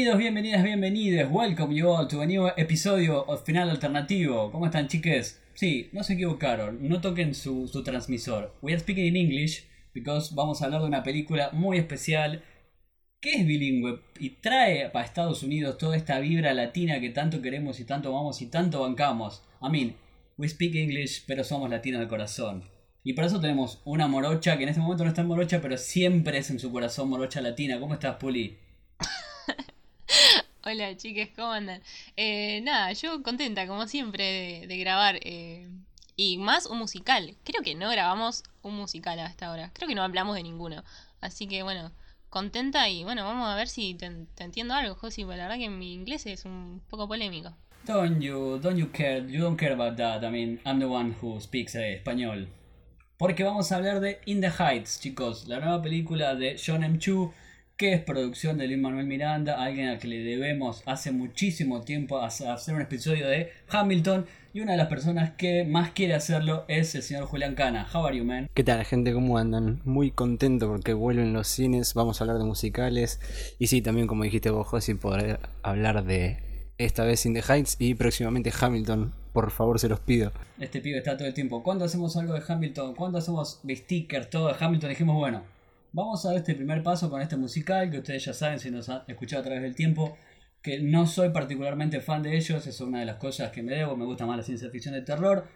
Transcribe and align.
Bienvenidos, 0.00 0.18
bienvenidas, 0.18 0.64
bienvenidos. 0.64 1.30
Welcome 1.30 1.74
you 1.74 1.90
all 1.90 2.08
to 2.08 2.22
a 2.22 2.26
new 2.26 2.48
episodio 2.56 3.22
of 3.26 3.44
Final 3.44 3.68
Alternativo. 3.68 4.50
¿Cómo 4.50 4.64
están, 4.64 4.88
chiques? 4.88 5.42
Sí, 5.52 5.90
no 5.92 6.02
se 6.02 6.14
equivocaron. 6.14 6.88
No 6.88 7.02
toquen 7.02 7.34
su, 7.34 7.68
su 7.68 7.82
transmisor. 7.82 8.54
We 8.62 8.72
are 8.72 8.80
speaking 8.80 9.04
in 9.04 9.16
English 9.16 9.66
because 9.92 10.34
vamos 10.34 10.62
a 10.62 10.64
hablar 10.64 10.80
de 10.80 10.86
una 10.86 11.02
película 11.02 11.50
muy 11.52 11.76
especial 11.76 12.42
que 13.20 13.32
es 13.32 13.46
bilingüe 13.46 14.00
y 14.18 14.30
trae 14.40 14.88
para 14.88 15.04
Estados 15.04 15.42
Unidos 15.42 15.76
toda 15.76 15.98
esta 15.98 16.18
vibra 16.18 16.54
latina 16.54 16.98
que 16.98 17.10
tanto 17.10 17.42
queremos 17.42 17.78
y 17.78 17.84
tanto 17.84 18.08
amamos 18.08 18.40
y 18.40 18.46
tanto 18.46 18.80
bancamos. 18.80 19.42
I 19.60 19.68
mean, 19.68 19.96
we 20.38 20.48
speak 20.48 20.76
English, 20.76 21.24
pero 21.26 21.44
somos 21.44 21.68
latinos 21.68 22.00
de 22.00 22.08
corazón. 22.08 22.64
Y 23.04 23.12
por 23.12 23.26
eso 23.26 23.38
tenemos 23.38 23.82
una 23.84 24.08
morocha 24.08 24.56
que 24.56 24.62
en 24.62 24.70
este 24.70 24.80
momento 24.80 25.04
no 25.04 25.10
está 25.10 25.20
en 25.20 25.28
morocha, 25.28 25.60
pero 25.60 25.76
siempre 25.76 26.38
es 26.38 26.48
en 26.48 26.58
su 26.58 26.72
corazón 26.72 27.10
morocha 27.10 27.42
latina. 27.42 27.78
¿Cómo 27.78 27.92
estás, 27.92 28.16
Puli? 28.16 28.56
Hola 30.64 30.96
chiques, 30.96 31.30
¿cómo 31.34 31.52
andan? 31.52 31.82
Eh, 32.16 32.60
nada, 32.62 32.92
yo 32.92 33.22
contenta 33.22 33.66
como 33.66 33.86
siempre 33.86 34.66
de, 34.66 34.78
grabar 34.78 35.18
eh, 35.22 35.68
y 36.16 36.38
más 36.38 36.66
un 36.66 36.78
musical. 36.78 37.36
Creo 37.44 37.62
que 37.62 37.74
no 37.74 37.90
grabamos 37.90 38.42
un 38.62 38.76
musical 38.76 39.18
hasta 39.20 39.46
ahora, 39.46 39.70
creo 39.72 39.88
que 39.88 39.94
no 39.94 40.02
hablamos 40.02 40.36
de 40.36 40.42
ninguno. 40.42 40.84
Así 41.20 41.46
que 41.46 41.62
bueno, 41.62 41.92
contenta 42.28 42.88
y 42.88 43.04
bueno, 43.04 43.24
vamos 43.24 43.48
a 43.48 43.56
ver 43.56 43.68
si 43.68 43.94
te, 43.94 44.06
entiendo 44.38 44.74
algo, 44.74 44.94
Josi, 44.94 45.24
porque 45.24 45.38
la 45.38 45.44
verdad 45.44 45.58
que 45.58 45.70
mi 45.70 45.92
inglés 45.92 46.26
es 46.26 46.44
un 46.44 46.82
poco 46.88 47.06
polémico. 47.06 47.54
Don't 47.86 48.20
you, 48.20 48.58
don't 48.58 48.78
you 48.78 48.90
care, 48.92 49.26
you 49.26 49.40
don't 49.40 49.58
care 49.58 49.72
about 49.72 49.96
that, 49.96 50.22
I 50.22 50.30
mean, 50.30 50.60
I'm 50.64 50.78
the 50.78 50.86
one 50.86 51.14
who 51.20 51.40
speaks 51.40 51.74
eh, 51.74 51.94
español. 51.94 52.48
Porque 53.16 53.44
vamos 53.44 53.70
a 53.70 53.76
hablar 53.76 54.00
de 54.00 54.20
In 54.26 54.40
the 54.40 54.50
Heights, 54.50 55.00
chicos, 55.00 55.46
la 55.46 55.60
nueva 55.60 55.82
película 55.82 56.34
de 56.34 56.58
John 56.58 56.82
M. 56.82 56.98
Chu 56.98 57.32
que 57.80 57.94
es 57.94 58.02
producción 58.02 58.58
de 58.58 58.66
Lin 58.66 58.82
Manuel 58.82 59.06
Miranda, 59.06 59.54
alguien 59.54 59.88
al 59.88 59.98
que 59.98 60.06
le 60.06 60.18
debemos 60.18 60.82
hace 60.84 61.12
muchísimo 61.12 61.80
tiempo 61.80 62.18
hacer 62.18 62.74
un 62.74 62.82
episodio 62.82 63.26
de 63.26 63.52
Hamilton. 63.70 64.26
Y 64.52 64.60
una 64.60 64.72
de 64.72 64.76
las 64.76 64.88
personas 64.88 65.30
que 65.30 65.64
más 65.64 65.92
quiere 65.92 66.12
hacerlo 66.12 66.66
es 66.68 66.94
el 66.94 67.02
señor 67.02 67.24
Julián 67.24 67.54
Cana. 67.54 67.88
How 67.90 68.04
are 68.04 68.18
you, 68.18 68.22
man? 68.22 68.50
¿Qué 68.52 68.64
tal, 68.64 68.84
gente? 68.84 69.14
¿Cómo 69.14 69.38
andan? 69.38 69.80
Muy 69.86 70.10
contento 70.10 70.68
porque 70.68 70.92
vuelven 70.92 71.32
los 71.32 71.48
cines, 71.48 71.94
vamos 71.94 72.20
a 72.20 72.24
hablar 72.24 72.36
de 72.36 72.44
musicales. 72.44 73.18
Y 73.58 73.68
sí, 73.68 73.80
también, 73.80 74.06
como 74.06 74.24
dijiste 74.24 74.50
vos, 74.50 74.66
José, 74.66 74.94
poder 74.96 75.40
hablar 75.62 76.04
de 76.04 76.36
esta 76.76 77.04
vez 77.04 77.24
In 77.24 77.32
the 77.32 77.40
Heights 77.40 77.76
y 77.78 77.94
próximamente 77.94 78.52
Hamilton. 78.60 79.14
Por 79.32 79.50
favor, 79.50 79.80
se 79.80 79.88
los 79.88 80.00
pido. 80.00 80.32
Este 80.58 80.82
pibe 80.82 80.98
está 80.98 81.16
todo 81.16 81.28
el 81.28 81.32
tiempo. 81.32 81.62
¿Cuándo 81.62 81.86
hacemos 81.86 82.14
algo 82.18 82.34
de 82.34 82.42
Hamilton? 82.46 82.94
¿Cuándo 82.94 83.16
hacemos 83.16 83.62
stickers, 83.66 84.28
todo 84.28 84.48
de 84.48 84.56
Hamilton? 84.60 84.90
Dijimos, 84.90 85.16
bueno, 85.16 85.44
Vamos 85.92 86.24
a 86.24 86.28
dar 86.28 86.38
este 86.38 86.54
primer 86.54 86.84
paso 86.84 87.10
con 87.10 87.20
este 87.20 87.36
musical 87.36 87.90
que 87.90 87.98
ustedes 87.98 88.24
ya 88.24 88.32
saben 88.32 88.60
si 88.60 88.70
nos 88.70 88.88
han 88.88 89.02
escuchado 89.08 89.40
a 89.40 89.44
través 89.44 89.62
del 89.62 89.74
tiempo 89.74 90.16
que 90.62 90.78
no 90.78 91.04
soy 91.08 91.30
particularmente 91.30 92.00
fan 92.00 92.22
de 92.22 92.36
ellos, 92.36 92.64
es 92.64 92.80
una 92.80 93.00
de 93.00 93.06
las 93.06 93.16
cosas 93.16 93.50
que 93.50 93.64
me 93.64 93.74
debo, 93.74 93.96
me 93.96 94.04
gusta 94.04 94.24
más 94.24 94.36
la 94.36 94.44
ciencia 94.44 94.70
ficción 94.70 94.94
de 94.94 95.02
terror. 95.02 95.48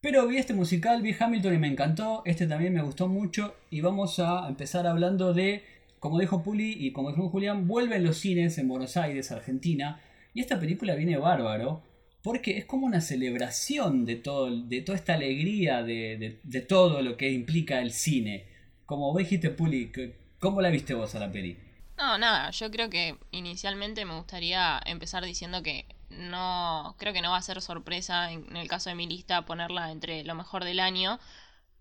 Pero 0.00 0.28
vi 0.28 0.36
este 0.36 0.54
musical, 0.54 1.02
vi 1.02 1.16
Hamilton 1.18 1.54
y 1.54 1.58
me 1.58 1.66
encantó, 1.66 2.22
este 2.26 2.46
también 2.46 2.72
me 2.72 2.82
gustó 2.82 3.08
mucho 3.08 3.56
y 3.70 3.80
vamos 3.80 4.20
a 4.20 4.46
empezar 4.48 4.86
hablando 4.86 5.34
de, 5.34 5.64
como 5.98 6.20
dijo 6.20 6.44
Puli 6.44 6.76
y 6.78 6.92
como 6.92 7.10
dijo 7.10 7.28
Julián, 7.28 7.66
vuelven 7.66 8.04
los 8.04 8.18
cines 8.18 8.58
en 8.58 8.68
Buenos 8.68 8.96
Aires, 8.96 9.32
Argentina, 9.32 10.00
y 10.32 10.42
esta 10.42 10.60
película 10.60 10.94
viene 10.94 11.16
bárbaro 11.16 11.82
porque 12.22 12.56
es 12.56 12.66
como 12.66 12.86
una 12.86 13.00
celebración 13.00 14.04
de, 14.04 14.14
todo, 14.14 14.48
de 14.64 14.80
toda 14.82 14.96
esta 14.96 15.14
alegría, 15.14 15.82
de, 15.82 16.38
de 16.40 16.60
todo 16.60 17.02
lo 17.02 17.16
que 17.16 17.32
implica 17.32 17.80
el 17.80 17.90
cine 17.90 18.51
como 18.92 19.10
vos 19.10 19.16
dijiste, 19.16 19.48
Puli, 19.48 19.90
¿cómo 20.38 20.60
la 20.60 20.68
viste 20.68 20.92
vos 20.92 21.14
a 21.14 21.18
la 21.18 21.32
peli? 21.32 21.56
No, 21.96 22.18
nada, 22.18 22.50
yo 22.50 22.70
creo 22.70 22.90
que 22.90 23.16
inicialmente 23.30 24.04
me 24.04 24.14
gustaría 24.14 24.78
empezar 24.84 25.24
diciendo 25.24 25.62
que 25.62 25.86
no, 26.10 26.94
creo 26.98 27.14
que 27.14 27.22
no 27.22 27.30
va 27.30 27.38
a 27.38 27.42
ser 27.42 27.62
sorpresa 27.62 28.30
en 28.30 28.54
el 28.54 28.68
caso 28.68 28.90
de 28.90 28.94
mi 28.94 29.06
lista 29.06 29.46
ponerla 29.46 29.92
entre 29.92 30.24
lo 30.24 30.34
mejor 30.34 30.64
del 30.64 30.78
año, 30.78 31.18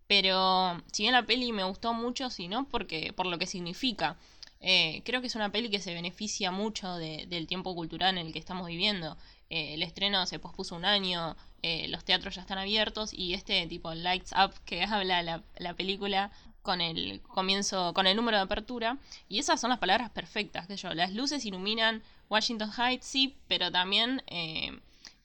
pero 0.08 0.82
si 0.94 1.04
bien 1.04 1.12
la 1.12 1.26
peli 1.26 1.52
me 1.52 1.66
gustó 1.66 1.94
mucho, 1.94 2.30
sino 2.30 2.64
porque 2.70 3.12
por 3.12 3.26
lo 3.26 3.38
que 3.38 3.46
significa. 3.46 4.16
Eh, 4.62 5.02
creo 5.04 5.20
que 5.20 5.28
es 5.28 5.36
una 5.36 5.52
peli 5.52 5.70
que 5.70 5.82
se 5.82 5.94
beneficia 5.94 6.50
mucho 6.52 6.96
del 6.96 7.46
tiempo 7.46 7.76
cultural 7.76 8.18
en 8.18 8.28
el 8.28 8.32
que 8.32 8.40
estamos 8.40 8.68
viviendo. 8.68 9.18
Eh, 9.50 9.74
el 9.74 9.84
estreno 9.84 10.26
se 10.28 10.40
pospuso 10.40 10.78
un 10.78 10.86
año, 10.86 11.36
eh, 11.62 11.90
los 11.90 12.06
teatros 12.06 12.36
ya 12.36 12.42
están 12.42 12.58
abiertos 12.58 13.14
y 13.14 13.34
este 13.34 13.68
tipo 13.68 13.94
Lights 13.94 14.32
Up 14.32 14.54
que 14.64 14.84
habla 14.86 15.24
la, 15.24 15.44
la 15.58 15.74
película 15.74 16.32
con 16.62 16.82
el 16.82 17.22
comienzo, 17.22 17.94
con 17.94 18.08
el 18.08 18.16
número 18.16 18.38
de 18.38 18.44
apertura, 18.44 18.98
y 19.28 19.40
esas 19.40 19.60
son 19.60 19.70
las 19.70 19.80
palabras 19.80 20.10
perfectas, 20.12 20.68
que 20.68 20.78
yo, 20.78 20.94
las 20.94 21.14
luces 21.14 21.46
iluminan 21.46 22.04
Washington 22.30 22.72
Heights, 22.78 23.06
sí, 23.06 23.38
pero 23.48 23.72
también 23.72 24.24
eh, 24.28 24.80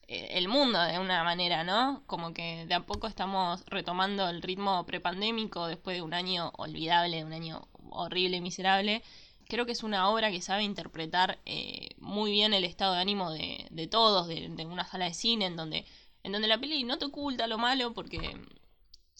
eh, 0.07 0.29
el 0.37 0.47
mundo 0.47 0.81
de 0.81 0.99
una 0.99 1.23
manera, 1.23 1.63
¿no? 1.63 2.03
Como 2.07 2.33
que 2.33 2.65
de 2.65 2.73
a 2.73 2.85
poco 2.85 3.07
estamos 3.07 3.63
retomando 3.67 4.29
el 4.29 4.41
ritmo 4.41 4.85
prepandémico 4.85 5.67
después 5.67 5.97
de 5.97 6.01
un 6.01 6.13
año 6.13 6.51
olvidable, 6.57 7.17
de 7.17 7.25
un 7.25 7.33
año 7.33 7.67
horrible 7.89 8.39
miserable. 8.41 9.03
Creo 9.47 9.65
que 9.65 9.73
es 9.73 9.83
una 9.83 10.09
obra 10.09 10.31
que 10.31 10.41
sabe 10.41 10.63
interpretar 10.63 11.39
eh, 11.45 11.89
muy 11.99 12.31
bien 12.31 12.53
el 12.53 12.63
estado 12.63 12.93
de 12.93 13.01
ánimo 13.01 13.31
de, 13.31 13.67
de 13.69 13.87
todos, 13.87 14.27
de, 14.27 14.49
de, 14.49 14.65
una 14.65 14.85
sala 14.85 15.05
de 15.05 15.13
cine 15.13 15.45
en 15.45 15.55
donde, 15.57 15.85
en 16.23 16.31
donde 16.31 16.47
la 16.47 16.57
peli 16.57 16.83
no 16.83 16.97
te 16.97 17.05
oculta 17.05 17.47
lo 17.47 17.57
malo 17.57 17.93
porque 17.93 18.35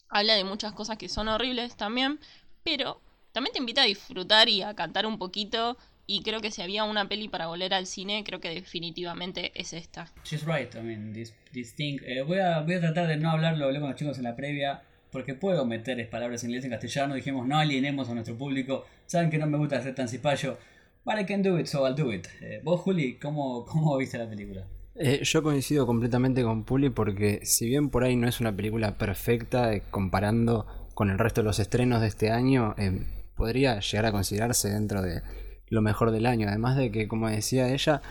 habla 0.09 0.35
de 0.35 0.43
muchas 0.43 0.73
cosas 0.73 0.97
que 0.97 1.09
son 1.09 1.27
horribles 1.27 1.75
también, 1.75 2.19
pero 2.63 3.01
también 3.31 3.53
te 3.53 3.59
invita 3.59 3.83
a 3.83 3.85
disfrutar 3.85 4.49
y 4.49 4.61
a 4.61 4.73
cantar 4.73 5.05
un 5.05 5.17
poquito. 5.17 5.77
Y 6.09 6.23
creo 6.23 6.39
que 6.39 6.51
si 6.51 6.61
había 6.61 6.85
una 6.85 7.09
peli 7.09 7.27
para 7.27 7.47
volver 7.47 7.73
al 7.73 7.85
cine, 7.85 8.23
creo 8.23 8.39
que 8.39 8.49
definitivamente 8.49 9.51
es 9.55 9.73
esta. 9.73 10.11
She's 10.23 10.45
right, 10.45 10.73
I 10.73 10.79
mean, 10.79 11.11
this, 11.11 11.33
this 11.51 11.75
thing. 11.75 11.99
Eh, 12.05 12.21
voy, 12.21 12.39
a, 12.39 12.61
voy 12.61 12.75
a 12.75 12.79
tratar 12.79 13.07
de 13.07 13.17
no 13.17 13.29
hablarlo, 13.29 13.65
hablé 13.65 13.79
con 13.81 13.89
los 13.89 13.99
chicos 13.99 14.17
en 14.17 14.23
la 14.23 14.35
previa, 14.35 14.81
porque 15.11 15.33
puedo 15.33 15.65
meter 15.65 16.09
palabras 16.09 16.43
en 16.43 16.51
inglés 16.51 16.63
en 16.63 16.71
castellano. 16.71 17.13
Dijimos, 17.13 17.45
no 17.45 17.57
alienemos 17.57 18.09
a 18.09 18.13
nuestro 18.13 18.37
público. 18.37 18.85
Saben 19.05 19.29
que 19.29 19.37
no 19.37 19.47
me 19.47 19.57
gusta 19.57 19.79
hacer 19.79 19.95
tan 19.95 20.07
cipayo. 20.07 20.57
But 21.03 21.19
I 21.19 21.25
can 21.25 21.43
do 21.43 21.59
it, 21.59 21.67
so 21.67 21.85
I'll 21.85 21.95
do 21.95 22.13
it. 22.13 22.27
Eh, 22.41 22.61
vos, 22.63 22.81
Juli, 22.81 23.15
¿cómo, 23.15 23.65
¿cómo 23.65 23.97
viste 23.97 24.17
la 24.17 24.29
película? 24.29 24.65
Eh, 24.99 25.19
yo 25.23 25.43
coincido 25.43 25.85
completamente 25.85 26.41
con 26.41 26.63
Puli 26.63 26.89
porque 26.89 27.41
si 27.43 27.67
bien 27.67 27.89
por 27.89 28.03
ahí 28.03 28.15
no 28.15 28.27
es 28.27 28.39
una 28.39 28.55
película 28.55 28.97
perfecta 28.97 29.71
eh, 29.71 29.83
comparando 29.91 30.65
con 30.95 31.11
el 31.11 31.19
resto 31.19 31.41
de 31.41 31.45
los 31.45 31.59
estrenos 31.59 32.01
de 32.01 32.07
este 32.07 32.31
año, 32.31 32.73
eh, 32.79 33.05
podría 33.35 33.79
llegar 33.79 34.07
a 34.07 34.11
considerarse 34.11 34.71
dentro 34.71 35.03
de 35.03 35.21
lo 35.67 35.83
mejor 35.83 36.09
del 36.09 36.25
año. 36.25 36.47
Además 36.47 36.77
de 36.77 36.91
que, 36.91 37.07
como 37.07 37.29
decía 37.29 37.69
ella, 37.69 38.01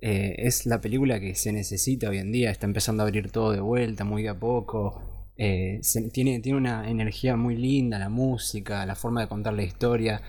es 0.00 0.64
la 0.64 0.80
película 0.80 1.20
que 1.20 1.34
se 1.34 1.52
necesita 1.52 2.08
hoy 2.08 2.18
en 2.18 2.32
día, 2.32 2.50
está 2.50 2.64
empezando 2.64 3.02
a 3.02 3.06
abrir 3.06 3.30
todo 3.30 3.52
de 3.52 3.60
vuelta 3.60 4.04
muy 4.04 4.26
a 4.26 4.38
poco. 4.38 5.34
tiene, 5.36 6.40
tiene 6.40 6.56
una 6.56 6.88
energía 6.88 7.36
muy 7.36 7.56
linda, 7.56 7.98
la 7.98 8.08
música, 8.08 8.86
la 8.86 8.94
forma 8.94 9.20
de 9.20 9.28
contar 9.28 9.52
la 9.52 9.62
historia. 9.62 10.22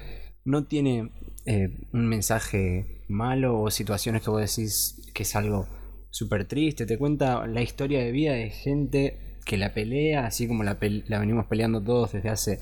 No 0.44 0.66
tiene 0.66 1.12
un 1.94 2.08
mensaje 2.08 3.04
malo 3.08 3.62
o 3.62 3.72
situaciones 3.72 4.22
que 4.24 4.30
vos 4.30 4.42
decís 4.42 5.02
que 5.14 5.24
es 5.24 5.36
algo 5.38 5.68
súper 6.12 6.46
triste, 6.46 6.86
te 6.86 6.98
cuenta 6.98 7.48
la 7.48 7.62
historia 7.62 8.00
de 8.04 8.12
vida 8.12 8.34
de 8.34 8.50
gente 8.52 9.40
que 9.46 9.58
la 9.58 9.74
pelea, 9.74 10.28
así 10.28 10.48
como 10.48 10.64
la, 10.64 10.76
venimos 10.76 11.48
peleando 11.48 11.82
todos 11.82 12.12
desde 12.12 12.30
hace 12.30 12.60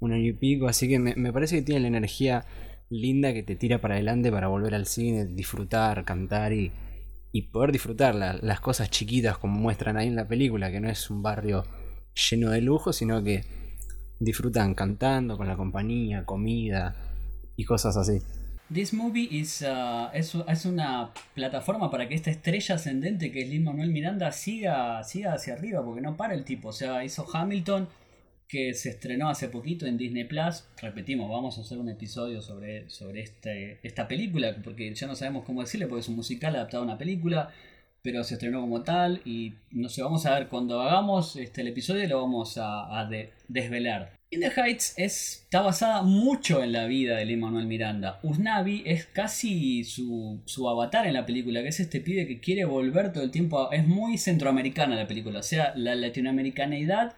un 0.00 0.12
año 0.12 0.28
y 0.28 0.32
pico, 0.32 0.66
así 0.66 0.88
que 0.88 0.98
me, 0.98 1.32
parece 1.32 1.56
que 1.56 1.62
tiene 1.62 1.82
la 1.82 1.88
energía 1.88 2.46
linda 2.88 3.32
que 3.32 3.42
te 3.42 3.56
tira 3.56 3.80
para 3.80 3.94
adelante 3.94 4.30
para 4.32 4.48
volver 4.48 4.74
al 4.74 4.86
cine, 4.86 5.26
disfrutar, 5.26 6.04
cantar 6.04 6.52
y 6.52 6.72
poder 7.52 7.72
disfrutar 7.72 8.14
las 8.14 8.60
cosas 8.60 8.90
chiquitas 8.90 9.38
como 9.38 9.58
muestran 9.58 9.96
ahí 9.96 10.08
en 10.08 10.16
la 10.16 10.28
película, 10.28 10.70
que 10.70 10.80
no 10.80 10.88
es 10.88 11.10
un 11.10 11.22
barrio 11.22 11.64
lleno 12.30 12.50
de 12.50 12.60
lujo, 12.60 12.92
sino 12.92 13.22
que 13.22 13.44
disfrutan 14.20 14.74
cantando 14.74 15.36
con 15.36 15.48
la 15.48 15.56
compañía, 15.56 16.24
comida 16.24 16.96
y 17.56 17.64
cosas 17.64 17.96
así. 17.96 18.18
This 18.72 18.94
movie 18.94 19.28
is, 19.30 19.60
uh, 19.60 20.08
es, 20.14 20.64
una 20.64 21.12
plataforma 21.34 21.90
para 21.90 22.08
que 22.08 22.14
esta 22.14 22.30
estrella 22.30 22.76
ascendente 22.76 23.30
que 23.30 23.42
es 23.42 23.48
Lin 23.50 23.64
Manuel 23.64 23.90
Miranda 23.90 24.32
siga, 24.32 25.04
siga 25.04 25.34
hacia 25.34 25.54
arriba, 25.54 25.84
porque 25.84 26.00
no 26.00 26.16
para 26.16 26.32
el 26.32 26.44
tipo. 26.44 26.68
O 26.68 26.72
sea, 26.72 27.04
hizo 27.04 27.26
Hamilton, 27.30 27.88
que 28.48 28.72
se 28.72 28.90
estrenó 28.90 29.28
hace 29.28 29.48
poquito 29.48 29.84
en 29.84 29.98
Disney 29.98 30.24
Plus. 30.24 30.64
Repetimos, 30.80 31.30
vamos 31.30 31.58
a 31.58 31.62
hacer 31.62 31.76
un 31.78 31.90
episodio 31.90 32.40
sobre, 32.40 32.88
sobre 32.88 33.20
este, 33.20 33.78
esta 33.82 34.08
película, 34.08 34.56
porque 34.64 34.94
ya 34.94 35.06
no 35.06 35.16
sabemos 35.16 35.44
cómo 35.44 35.60
decirle, 35.60 35.86
porque 35.86 36.00
es 36.00 36.08
un 36.08 36.16
musical 36.16 36.54
adaptado 36.56 36.82
a 36.82 36.86
una 36.86 36.98
película, 36.98 37.50
pero 38.02 38.24
se 38.24 38.34
estrenó 38.34 38.60
como 38.60 38.82
tal. 38.82 39.22
Y 39.24 39.54
no 39.70 39.88
sé, 39.88 40.02
vamos 40.02 40.26
a 40.26 40.34
ver, 40.38 40.48
cuando 40.48 40.80
hagamos 40.80 41.36
este, 41.36 41.62
el 41.62 41.68
episodio 41.68 42.06
lo 42.08 42.20
vamos 42.20 42.58
a, 42.60 43.08
desvelar. 43.48 44.12
In 44.30 44.40
the 44.40 44.50
Heights 44.50 44.94
está 44.96 45.60
basada 45.60 46.02
mucho 46.02 46.62
en 46.62 46.72
la 46.72 46.86
vida 46.86 47.16
de 47.16 47.26
Lin 47.26 47.40
Manuel 47.40 47.66
Miranda. 47.66 48.18
Usnavi 48.22 48.82
es 48.86 49.04
casi 49.06 49.84
su, 49.84 50.42
avatar 50.68 51.06
en 51.06 51.14
la 51.14 51.26
película, 51.26 51.62
que 51.62 51.68
es 51.68 51.80
este 51.80 52.00
pibe 52.00 52.26
que 52.26 52.40
quiere 52.40 52.64
volver 52.64 53.12
todo 53.12 53.24
el 53.24 53.30
tiempo. 53.30 53.70
es 53.72 53.86
muy 53.86 54.16
centroamericana 54.16 54.96
la 54.96 55.06
película, 55.06 55.40
o 55.40 55.42
sea, 55.42 55.74
la 55.76 55.94
latinoamericanidad 55.94 57.14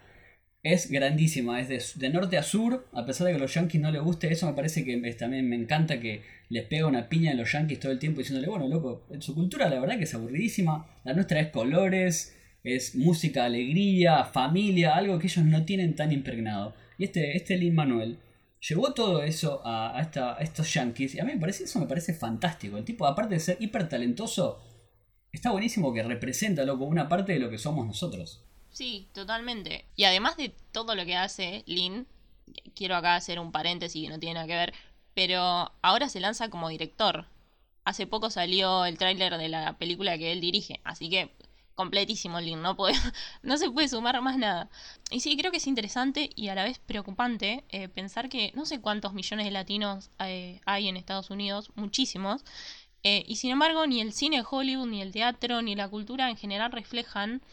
es 0.65 0.89
grandísima, 0.89 1.61
es 1.61 1.99
de, 1.99 2.09
norte 2.09 2.39
a 2.39 2.43
sur, 2.43 2.87
a 2.91 3.05
pesar 3.05 3.27
de 3.27 3.33
que 3.33 3.37
a 3.37 3.39
los 3.39 3.53
yankees 3.53 3.79
no 3.79 3.91
les 3.91 4.01
guste, 4.01 4.31
eso 4.31 4.47
me 4.47 4.53
parece 4.53 4.83
que 4.83 4.97
también 5.13 5.47
me 5.47 5.55
encanta 5.55 5.99
que 5.99 6.23
les 6.49 6.65
pega 6.65 6.87
una 6.87 7.07
piña 7.07 7.33
a 7.33 7.35
los 7.35 7.51
yankees 7.51 7.79
todo 7.79 7.91
el 7.91 7.99
tiempo 7.99 8.21
diciéndole, 8.21 8.47
bueno, 8.47 8.67
loco, 8.67 9.05
su 9.19 9.35
cultura 9.35 9.69
la 9.69 9.79
verdad 9.79 9.99
que 9.99 10.05
es 10.05 10.15
aburridísima, 10.15 10.87
la 11.03 11.13
nuestra 11.13 11.39
es 11.39 11.49
colores, 11.49 12.35
es 12.63 12.95
música, 12.95 13.45
alegría, 13.45 14.25
familia, 14.25 14.95
algo 14.95 15.19
que 15.19 15.27
ellos 15.27 15.45
no 15.45 15.65
tienen 15.65 15.95
tan 15.95 16.11
impregnado. 16.11 16.73
Y 16.97 17.03
este, 17.03 17.37
este 17.37 17.57
Lin 17.57 17.75
Manuel 17.75 18.17
llevó 18.67 18.91
todo 18.95 19.21
eso 19.21 19.61
a, 19.63 19.95
esta, 20.01 20.37
estos 20.37 20.73
yankees 20.73 21.13
y 21.13 21.19
a 21.19 21.25
mí 21.25 21.33
me 21.33 21.39
parece, 21.39 21.65
eso 21.65 21.79
me 21.79 21.85
parece 21.85 22.15
fantástico. 22.15 22.79
El 22.79 22.85
tipo, 22.85 23.05
aparte 23.05 23.35
de 23.35 23.39
ser 23.39 23.57
hiper 23.59 23.87
talentoso, 23.87 24.59
está 25.31 25.51
buenísimo 25.51 25.93
que 25.93 26.01
representa, 26.01 26.65
loco, 26.65 26.85
una 26.85 27.07
parte 27.07 27.33
de 27.33 27.39
lo 27.39 27.51
que 27.51 27.59
somos 27.59 27.85
nosotros. 27.85 28.41
Sí, 28.75 29.07
totalmente. 29.13 29.85
Y 29.95 30.03
además 30.03 30.35
de 30.37 30.49
todo 30.73 30.95
lo 30.95 31.05
que 31.05 31.15
hace 31.15 31.63
Lin, 31.65 32.07
quiero 32.75 32.95
acá 32.97 33.15
hacer 33.15 33.39
un 33.39 33.51
paréntesis 33.51 34.03
que 34.03 34.09
no 34.09 34.19
tiene 34.19 34.33
nada 34.35 34.47
que 34.47 34.55
ver, 34.55 34.73
pero 35.13 35.71
ahora 35.81 36.09
se 36.09 36.19
lanza 36.19 36.49
como 36.49 36.67
director. 36.69 37.25
Hace 37.85 38.05
poco 38.07 38.29
salió 38.29 38.85
el 38.85 38.97
tráiler 38.97 39.37
de 39.37 39.49
la 39.49 39.77
película 39.77 40.17
que 40.17 40.31
él 40.33 40.41
dirige, 40.41 40.81
así 40.83 41.09
que 41.09 41.31
completísimo 41.75 42.41
Lin, 42.41 42.61
no, 42.61 42.75
puede, 42.75 42.95
no 43.43 43.57
se 43.57 43.71
puede 43.71 43.87
sumar 43.87 44.21
más 44.21 44.37
nada. 44.37 44.69
Y 45.09 45.21
sí, 45.21 45.37
creo 45.37 45.51
que 45.51 45.57
es 45.57 45.67
interesante 45.67 46.29
y 46.35 46.49
a 46.49 46.55
la 46.55 46.63
vez 46.65 46.79
preocupante 46.79 47.63
eh, 47.69 47.87
pensar 47.89 48.27
que 48.29 48.51
no 48.55 48.65
sé 48.65 48.81
cuántos 48.81 49.13
millones 49.13 49.45
de 49.45 49.51
latinos 49.51 50.11
eh, 50.19 50.59
hay 50.65 50.89
en 50.89 50.97
Estados 50.97 51.29
Unidos, 51.29 51.71
muchísimos, 51.75 52.43
eh, 53.07 53.23
y 53.27 53.35
sin 53.35 53.51
embargo, 53.51 53.85
ni 53.85 54.01
el 54.01 54.13
cine 54.13 54.37
de 54.37 54.47
Hollywood, 54.49 54.87
ni 54.87 54.99
el 54.99 55.11
teatro, 55.11 55.61
ni 55.61 55.75
la 55.75 55.87
cultura 55.87 56.27
en 56.31 56.37
general 56.37 56.71
reflejan, 56.71 57.43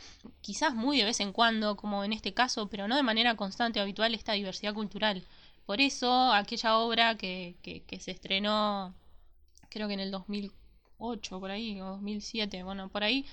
quizás 0.41 0.75
muy 0.75 0.97
de 0.97 1.05
vez 1.05 1.21
en 1.21 1.35
cuando, 1.35 1.77
como 1.77 2.05
en 2.05 2.15
este 2.15 2.33
caso, 2.33 2.69
pero 2.71 2.89
no 2.89 2.97
de 2.97 3.03
manera 3.03 3.37
constante 3.37 3.79
o 3.79 3.83
habitual, 3.83 4.15
esta 4.15 4.33
diversidad 4.33 4.73
cultural. 4.73 5.23
Por 5.67 5.83
eso, 5.83 6.33
aquella 6.33 6.79
obra 6.79 7.19
que, 7.19 7.57
que, 7.61 7.83
que 7.83 8.01
se 8.01 8.13
estrenó, 8.13 8.95
creo 9.69 9.89
que 9.89 9.95
en 9.95 10.01
el 10.01 10.11
2008, 10.11 11.39
por 11.39 11.51
ahí, 11.51 11.79
o 11.83 11.87
2007, 11.87 12.63
bueno, 12.63 12.89
por 12.89 13.05
ahí, 13.05 13.27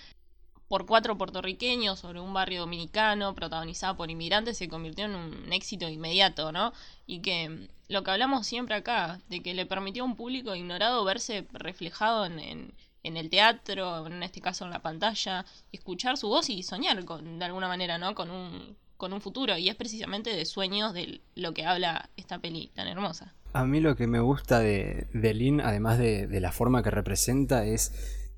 por 0.70 0.86
cuatro 0.86 1.18
puertorriqueños 1.18 2.00
sobre 2.00 2.22
un 2.22 2.32
barrio 2.32 2.62
dominicano 2.62 3.34
protagonizado 3.34 3.98
por 3.98 4.10
inmigrantes 4.12 4.58
se 4.58 4.70
convirtió 4.70 5.06
en 5.06 5.16
un 5.16 5.52
éxito 5.52 5.90
inmediato, 5.90 6.52
¿no? 6.52 6.72
Y 7.08 7.20
que 7.20 7.50
mm, 7.50 7.68
lo 7.90 8.04
que 8.04 8.12
hablamos 8.12 8.46
siempre 8.46 8.76
acá, 8.76 9.20
de 9.30 9.42
que 9.42 9.56
le 9.56 9.66
permitió 9.66 10.04
a 10.04 10.06
un 10.06 10.16
público 10.16 10.56
ignorado 10.56 11.04
verse 11.04 11.48
reflejado 11.52 12.28
en, 12.28 12.72
en, 13.04 13.18
el 13.18 13.32
teatro, 13.32 14.06
en 14.06 14.22
este 14.22 14.42
caso 14.42 14.64
en 14.64 14.70
la 14.70 14.84
pantalla, 14.84 15.44
escuchar 15.72 16.18
su 16.18 16.28
voz 16.28 16.50
y 16.52 16.62
soñar 16.62 17.04
con, 17.04 17.40
de 17.40 17.46
alguna 17.46 17.68
manera, 17.68 17.98
¿no? 17.98 18.14
Con 18.14 18.30
un, 18.30 18.78
con 18.96 19.12
un 19.12 19.22
futuro. 19.22 19.58
Y 19.58 19.70
es 19.70 19.76
precisamente 19.76 20.36
de 20.36 20.46
sueños 20.46 20.94
de 20.94 21.20
lo 21.34 21.52
que 21.56 21.66
habla 21.66 22.12
esta 22.16 22.38
peli 22.38 22.70
tan 22.76 22.88
hermosa. 22.88 23.34
A 23.54 23.66
mí 23.66 23.80
lo 23.80 23.96
que 23.96 24.06
me 24.06 24.20
gusta 24.20 24.60
de, 24.60 25.08
de 25.14 25.34
Lynn, 25.34 25.62
además 25.62 25.98
de, 25.98 26.28
de 26.28 26.40
la 26.40 26.52
forma 26.52 26.84
que 26.84 26.92
representa, 26.92 27.66
es 27.66 27.92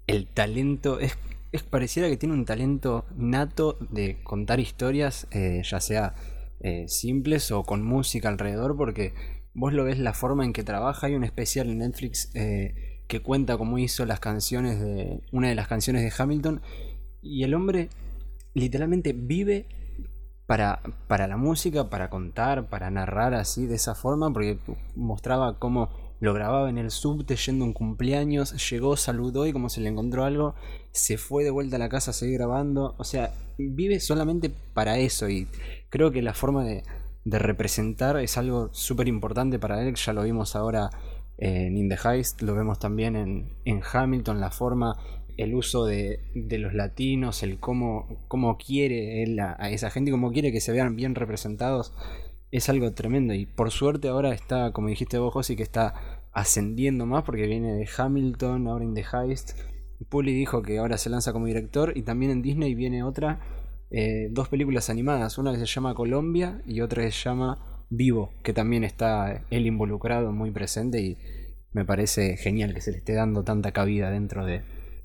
el 0.08 0.28
talento, 0.28 0.98
es, 1.52 1.64
pareciera 1.64 2.10
que 2.10 2.18
tiene 2.18 2.36
un 2.36 2.46
talento 2.46 3.06
nato 3.16 3.78
de 3.90 4.22
contar 4.24 4.60
historias, 4.60 5.28
eh, 5.32 5.62
ya 5.64 5.80
sea 5.80 6.16
eh, 6.62 6.88
simples 6.88 7.52
o 7.52 7.64
con 7.64 7.84
música 7.84 8.30
alrededor, 8.30 8.78
porque 8.78 9.14
vos 9.54 9.74
lo 9.74 9.84
ves 9.84 10.00
la 10.00 10.14
forma 10.14 10.46
en 10.46 10.54
que 10.54 10.64
trabaja. 10.64 11.08
Hay 11.08 11.16
un 11.16 11.24
especial 11.24 11.70
en 11.70 11.80
Netflix 11.80 12.32
eh, 12.36 13.04
que 13.08 13.22
cuenta 13.22 13.58
cómo 13.58 13.78
hizo 13.78 14.06
las 14.06 14.20
canciones 14.20 14.80
de. 14.80 15.22
una 15.32 15.50
de 15.50 15.56
las 15.56 15.68
canciones 15.68 16.04
de 16.04 16.14
Hamilton. 16.18 16.62
Y 17.22 17.44
el 17.44 17.54
hombre 17.54 17.90
literalmente 18.54 19.14
vive 19.14 19.68
para, 20.48 20.82
para 21.08 21.28
la 21.28 21.38
música, 21.38 21.90
para 21.90 22.10
contar, 22.10 22.70
para 22.70 22.90
narrar 22.90 23.34
así 23.34 23.68
de 23.68 23.76
esa 23.76 23.96
forma, 23.96 24.32
porque 24.32 24.58
mostraba 24.96 25.60
cómo 25.60 25.90
lo 26.22 26.36
grababa 26.36 26.70
en 26.70 26.78
el 26.78 26.92
subte 26.92 27.36
yendo 27.36 27.66
un 27.66 27.74
cumpleaños, 27.74 28.70
llegó, 28.70 28.96
saludó 28.96 29.48
y 29.48 29.54
como 29.54 29.70
se 29.70 29.82
le 29.82 29.90
encontró 29.90 30.24
algo, 30.24 30.54
se 30.92 31.18
fue 31.18 31.44
de 31.44 31.50
vuelta 31.50 31.78
a 31.78 31.80
la 31.80 31.90
casa 31.90 32.12
a 32.12 32.14
seguir 32.14 32.38
grabando. 32.38 32.94
O 33.00 33.04
sea, 33.04 33.34
vive 33.58 34.00
solamente 34.00 34.52
para 34.74 35.00
eso 35.00 35.28
y 35.30 35.48
creo 35.90 36.12
que 36.12 36.22
la 36.22 36.36
forma 36.36 36.64
de, 36.64 36.84
representar 37.26 38.18
es 38.18 38.38
algo 38.38 38.70
súper 38.72 39.08
importante 39.08 39.58
para 39.58 39.82
él. 39.82 39.96
Ya 39.96 40.14
lo 40.14 40.22
vimos 40.22 40.56
ahora 40.56 40.92
en 41.40 41.76
In 41.76 41.90
the 41.90 41.98
Heist, 42.04 42.44
lo 42.44 42.54
vemos 42.54 42.78
también 42.78 43.16
en, 43.16 43.82
Hamilton, 43.92 44.40
la 44.40 44.52
forma, 44.52 44.96
el 45.38 45.56
uso 45.56 45.86
de, 45.86 46.20
los 46.36 46.76
latinos, 46.76 47.42
el 47.42 47.60
cómo, 47.60 48.20
cómo 48.28 48.60
quiere 48.60 49.24
él 49.24 49.40
a, 49.40 49.56
a 49.58 49.72
esa 49.72 49.90
gente, 49.90 50.12
cómo 50.12 50.32
quiere 50.32 50.52
que 50.52 50.62
se 50.62 50.72
vean 50.72 50.96
bien 50.96 51.16
representados 51.16 51.94
es 52.52 52.70
algo 52.70 52.92
tremendo. 52.94 53.34
Y 53.34 53.46
por 53.46 53.72
suerte 53.72 54.10
ahora 54.10 54.34
está, 54.34 54.72
como 54.72 54.90
dijiste 54.90 55.18
vos, 55.18 55.34
José, 55.34 55.56
que 55.56 55.64
está 55.64 56.22
ascendiendo 56.34 57.06
más 57.06 57.24
porque 57.24 57.48
viene 57.48 57.74
de 57.74 57.90
Hamilton, 57.98 58.68
ahora 58.68 58.86
en 58.86 58.94
The 58.94 59.06
Heist. 59.14 59.52
Puli 60.10 60.34
dijo 60.34 60.62
que 60.62 60.80
ahora 60.80 60.98
se 60.98 61.10
lanza 61.10 61.32
como 61.32 61.46
director 61.46 61.94
y 61.96 62.02
también 62.04 62.32
en 62.32 62.42
Disney 62.42 62.74
viene 62.74 63.04
otra, 63.04 63.40
eh, 63.92 64.30
dos 64.32 64.50
películas 64.50 64.90
animadas, 64.90 65.38
una 65.38 65.52
que 65.52 65.60
se 65.60 65.66
llama 65.68 65.94
Colombia 65.94 66.62
y 66.66 66.82
otra 66.82 67.04
que 67.04 67.12
se 67.12 67.30
llama 67.30 67.86
Vivo, 67.90 68.32
que 68.44 68.54
también 68.54 68.84
está 68.84 69.46
él 69.52 69.68
involucrado, 69.68 70.32
muy 70.32 70.50
presente 70.52 71.02
y 71.02 71.18
me 71.72 71.86
parece 71.86 72.36
genial 72.38 72.74
que 72.74 72.82
se 72.82 72.92
le 72.92 72.98
esté 72.98 73.14
dando 73.14 73.44
tanta 73.44 73.72
cabida 73.72 74.10
dentro 74.10 74.46
de, 74.46 74.64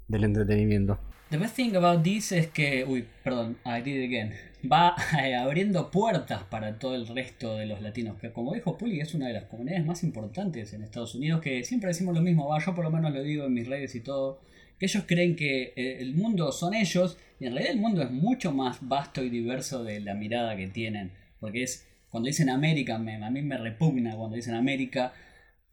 del 0.08 0.24
entretenimiento. 0.24 0.98
The 1.28 1.38
best 1.38 1.56
thing 1.56 1.74
about 1.74 2.04
this 2.04 2.30
es 2.30 2.46
que, 2.46 2.84
uy, 2.84 3.04
perdón, 3.24 3.56
I 3.64 3.82
did 3.82 3.96
it 3.96 4.04
again, 4.04 4.32
va 4.70 4.94
eh, 5.24 5.34
abriendo 5.34 5.90
puertas 5.90 6.44
para 6.44 6.78
todo 6.78 6.94
el 6.94 7.08
resto 7.08 7.56
de 7.56 7.66
los 7.66 7.82
latinos, 7.82 8.16
que 8.20 8.30
como 8.30 8.54
dijo 8.54 8.78
Puli 8.78 9.00
es 9.00 9.12
una 9.12 9.26
de 9.26 9.32
las 9.32 9.46
comunidades 9.46 9.84
más 9.84 10.04
importantes 10.04 10.72
en 10.72 10.84
Estados 10.84 11.16
Unidos, 11.16 11.40
que 11.40 11.64
siempre 11.64 11.88
decimos 11.88 12.14
lo 12.14 12.22
mismo, 12.22 12.46
va, 12.46 12.64
yo 12.64 12.76
por 12.76 12.84
lo 12.84 12.92
menos 12.92 13.12
lo 13.12 13.24
digo 13.24 13.44
en 13.46 13.54
mis 13.54 13.66
redes 13.66 13.96
y 13.96 14.00
todo, 14.02 14.38
que 14.78 14.86
ellos 14.86 15.02
creen 15.04 15.34
que 15.34 15.72
eh, 15.74 15.98
el 15.98 16.14
mundo 16.14 16.52
son 16.52 16.74
ellos, 16.74 17.18
y 17.40 17.46
en 17.46 17.54
realidad 17.54 17.74
el 17.74 17.80
mundo 17.80 18.02
es 18.02 18.10
mucho 18.12 18.52
más 18.52 18.78
vasto 18.82 19.24
y 19.24 19.28
diverso 19.28 19.82
de 19.82 19.98
la 19.98 20.14
mirada 20.14 20.54
que 20.56 20.68
tienen, 20.68 21.10
porque 21.40 21.64
es, 21.64 21.88
cuando 22.08 22.28
dicen 22.28 22.50
América, 22.50 22.94
a 22.94 22.98
mí 23.00 23.42
me 23.42 23.58
repugna 23.58 24.14
cuando 24.14 24.36
dicen 24.36 24.54
América, 24.54 25.12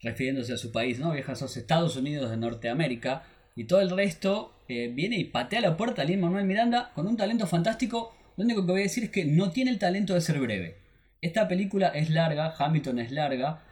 refiriéndose 0.01 0.53
a 0.53 0.57
su 0.57 0.71
país, 0.71 0.99
¿no? 0.99 1.11
Vieja, 1.11 1.35
sos 1.35 1.55
Estados 1.57 1.95
Unidos 1.95 2.29
de 2.29 2.37
Norteamérica, 2.37 3.23
y 3.55 3.65
todo 3.65 3.81
el 3.81 3.89
resto 3.89 4.53
eh, 4.67 4.87
viene 4.93 5.17
y 5.17 5.25
patea 5.25 5.61
la 5.61 5.77
puerta 5.77 6.01
a 6.01 6.05
Lin 6.05 6.21
Manuel 6.21 6.45
Miranda 6.45 6.91
con 6.95 7.07
un 7.07 7.17
talento 7.17 7.47
fantástico. 7.47 8.15
Lo 8.37 8.45
único 8.45 8.65
que 8.65 8.71
voy 8.71 8.81
a 8.81 8.83
decir 8.83 9.05
es 9.05 9.09
que 9.09 9.25
no 9.25 9.51
tiene 9.51 9.71
el 9.71 9.79
talento 9.79 10.13
de 10.13 10.21
ser 10.21 10.39
breve. 10.39 10.77
Esta 11.21 11.47
película 11.47 11.89
es 11.89 12.09
larga, 12.09 12.55
Hamilton 12.57 12.99
es 12.99 13.11
larga. 13.11 13.63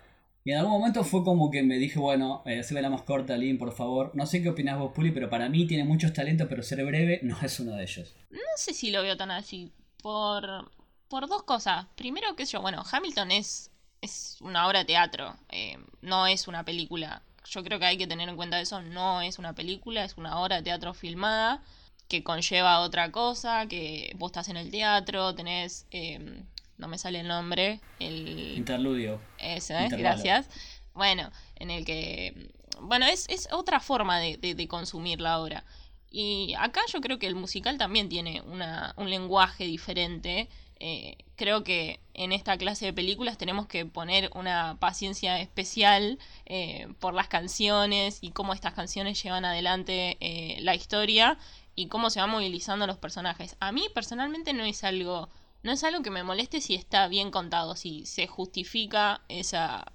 Y 0.44 0.52
en 0.52 0.58
algún 0.58 0.74
momento 0.74 1.04
fue 1.04 1.24
como 1.24 1.52
que 1.52 1.64
me 1.64 1.78
dije, 1.78 2.00
bueno, 2.00 2.42
eh, 2.46 2.64
se 2.64 2.74
ve 2.74 2.82
la 2.82 2.90
más 2.90 3.04
corta, 3.04 3.38
Lin, 3.38 3.58
por 3.58 3.74
favor. 3.74 4.12
No 4.16 4.26
sé 4.26 4.42
qué 4.42 4.50
opinas 4.50 4.78
vos, 4.80 4.92
Puli, 4.94 5.12
pero 5.12 5.30
para 5.30 5.50
mí 5.50 5.66
tiene 5.68 5.84
muchos 5.84 6.14
talentos, 6.14 6.48
pero 6.50 6.64
ser 6.64 6.84
breve 6.86 7.20
no 7.24 7.38
es 7.42 7.60
uno 7.60 7.74
de 7.74 7.84
ellos. 7.84 8.16
No 8.30 8.40
sé 8.56 8.74
si 8.74 8.92
lo 8.92 9.02
veo 9.02 9.18
tan 9.18 9.32
así. 9.32 9.72
Por, 10.02 10.72
por 11.08 11.28
dos 11.28 11.44
cosas. 11.44 11.86
Primero, 11.96 12.36
que 12.36 12.46
yo, 12.46 12.62
bueno, 12.62 12.84
Hamilton 12.92 13.32
es, 13.32 13.72
es 14.02 14.38
una 14.42 14.68
obra 14.68 14.80
de 14.80 14.86
teatro, 14.86 15.36
eh, 15.50 15.78
no 16.02 16.26
es 16.26 16.48
una 16.48 16.66
película 16.66 17.22
yo 17.50 17.64
creo 17.64 17.80
que 17.80 17.86
hay 17.86 17.98
que 17.98 18.08
tener 18.08 18.30
en 18.30 18.36
cuenta 18.36 18.60
eso, 18.60 18.82
no 18.82 19.22
es 19.22 19.40
una 19.40 19.54
película, 19.54 20.04
es 20.04 20.18
una 20.18 20.40
obra 20.40 20.58
de 20.58 20.64
teatro 20.64 20.94
filmada 20.94 21.62
que 22.08 22.24
conlleva 22.24 22.80
otra 22.82 23.12
cosa, 23.12 23.68
que 23.68 24.14
vos 24.18 24.32
estás 24.32 24.50
en 24.50 24.58
el 24.58 24.70
teatro, 24.70 25.34
tenés, 25.34 25.86
em, 25.92 26.46
no 26.78 26.90
me 26.90 26.98
sale 26.98 27.22
el 27.22 27.28
nombre, 27.28 27.80
el... 28.00 28.58
Interludio. 28.58 29.22
Eso, 29.38 29.74
¿eh? 29.76 29.88
gracias. 29.92 30.50
Bueno, 30.94 31.32
en 31.56 31.72
el 31.72 31.86
que... 31.86 32.52
Bueno, 32.82 33.06
es, 33.06 33.30
es 33.30 33.48
otra 33.54 33.80
forma 33.80 34.20
de, 34.20 34.38
de, 34.38 34.68
consumir 34.68 35.22
la 35.22 35.40
obra. 35.40 35.64
Y 36.10 36.54
acá 36.60 36.82
yo 36.92 37.00
creo 37.00 37.18
que 37.18 37.28
el 37.28 37.36
musical 37.36 37.78
también 37.78 38.10
tiene 38.10 38.42
una, 38.42 38.94
un 38.98 39.10
lenguaje 39.10 39.64
diferente 39.64 40.50
eh, 40.84 41.16
creo 41.36 41.64
que 41.64 42.00
en 42.16 42.32
esta 42.32 42.58
clase 42.58 42.86
de 42.86 42.94
películas 42.94 43.38
tenemos 43.38 43.68
que 43.68 43.86
poner 43.86 44.32
una 44.34 44.78
paciencia 44.80 45.40
especial 45.40 46.18
eh, 46.48 46.88
por 47.00 47.14
las 47.14 47.28
canciones 47.28 48.18
y 48.22 48.32
cómo 48.32 48.54
estas 48.54 48.74
canciones 48.74 49.22
llevan 49.22 49.46
adelante 49.46 50.18
eh, 50.22 50.58
la 50.62 50.74
historia 50.74 51.38
y 51.76 51.86
cómo 51.86 52.10
se 52.10 52.20
van 52.20 52.32
movilizando 52.32 52.88
los 52.88 52.98
personajes. 52.98 53.58
A 53.60 53.72
mí 53.72 53.90
personalmente 53.94 54.54
no 54.54 54.64
es 54.64 54.84
algo, 54.84 55.30
no 55.62 55.72
es 55.72 55.84
algo 55.84 56.02
que 56.02 56.10
me 56.10 56.24
moleste 56.24 56.62
si 56.62 56.74
está 56.74 57.08
bien 57.08 57.30
contado, 57.30 57.76
si 57.76 58.08
se 58.08 58.26
justifica 58.26 59.22
esa, 59.30 59.86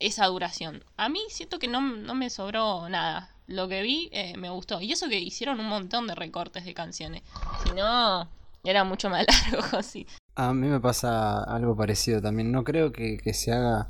esa 0.00 0.26
duración. 0.26 0.82
A 0.96 1.08
mí 1.08 1.20
siento 1.28 1.60
que 1.60 1.68
no, 1.68 1.80
no 1.80 2.16
me 2.16 2.28
sobró 2.28 2.88
nada. 2.88 3.32
Lo 3.46 3.68
que 3.68 3.80
vi 3.82 4.10
me 4.36 4.50
gustó. 4.50 4.80
Y 4.82 4.92
eso 4.92 5.08
que 5.08 5.18
hicieron 5.20 5.58
un 5.60 5.68
montón 5.68 6.06
de 6.06 6.14
recortes 6.14 6.66
de 6.66 6.74
canciones. 6.74 7.22
Si 7.64 7.72
no, 7.72 8.28
era 8.64 8.84
mucho 8.84 9.10
más 9.10 9.26
largo, 9.52 9.82
sí. 9.82 10.06
A 10.34 10.54
mí 10.54 10.68
me 10.68 10.80
pasa 10.80 11.42
algo 11.42 11.76
parecido 11.76 12.20
también. 12.20 12.52
No 12.52 12.64
creo 12.64 12.92
que, 12.92 13.20
se 13.34 13.52
haga 13.52 13.88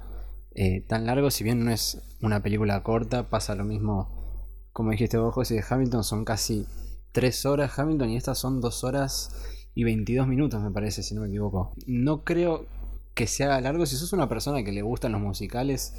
eh, 0.55 0.85
tan 0.89 1.07
largo, 1.07 1.31
si 1.31 1.45
bien 1.45 1.65
no 1.65 1.71
es 1.71 2.03
una 2.21 2.43
película 2.43 2.83
corta, 2.83 3.29
pasa 3.29 3.55
lo 3.55 3.65
mismo, 3.65 4.09
como 4.73 4.91
dijiste 4.91 5.19
vos, 5.19 5.35
José, 5.35 5.55
de 5.55 5.65
Hamilton, 5.69 6.05
son 6.05 6.25
casi 6.25 6.67
tres 7.13 7.47
horas 7.47 7.79
Hamilton 7.79 8.11
y 8.11 8.17
estas 8.17 8.39
son 8.39 8.61
dos 8.61 8.85
horas 8.85 9.35
y 9.75 9.85
22 9.85 10.27
minutos, 10.27 10.63
me 10.63 10.71
parece, 10.71 11.03
si 11.03 11.15
no 11.15 11.23
me 11.23 11.29
equivoco. 11.29 11.75
No 11.87 12.25
creo 12.25 12.67
que 13.15 13.27
se 13.27 13.45
haga 13.45 13.61
largo. 13.61 13.87
Si 13.87 13.97
sos 13.97 14.13
una 14.13 14.29
persona 14.29 14.63
que 14.63 14.73
le 14.73 14.83
gustan 14.83 15.13
los 15.13 15.21
musicales 15.21 15.95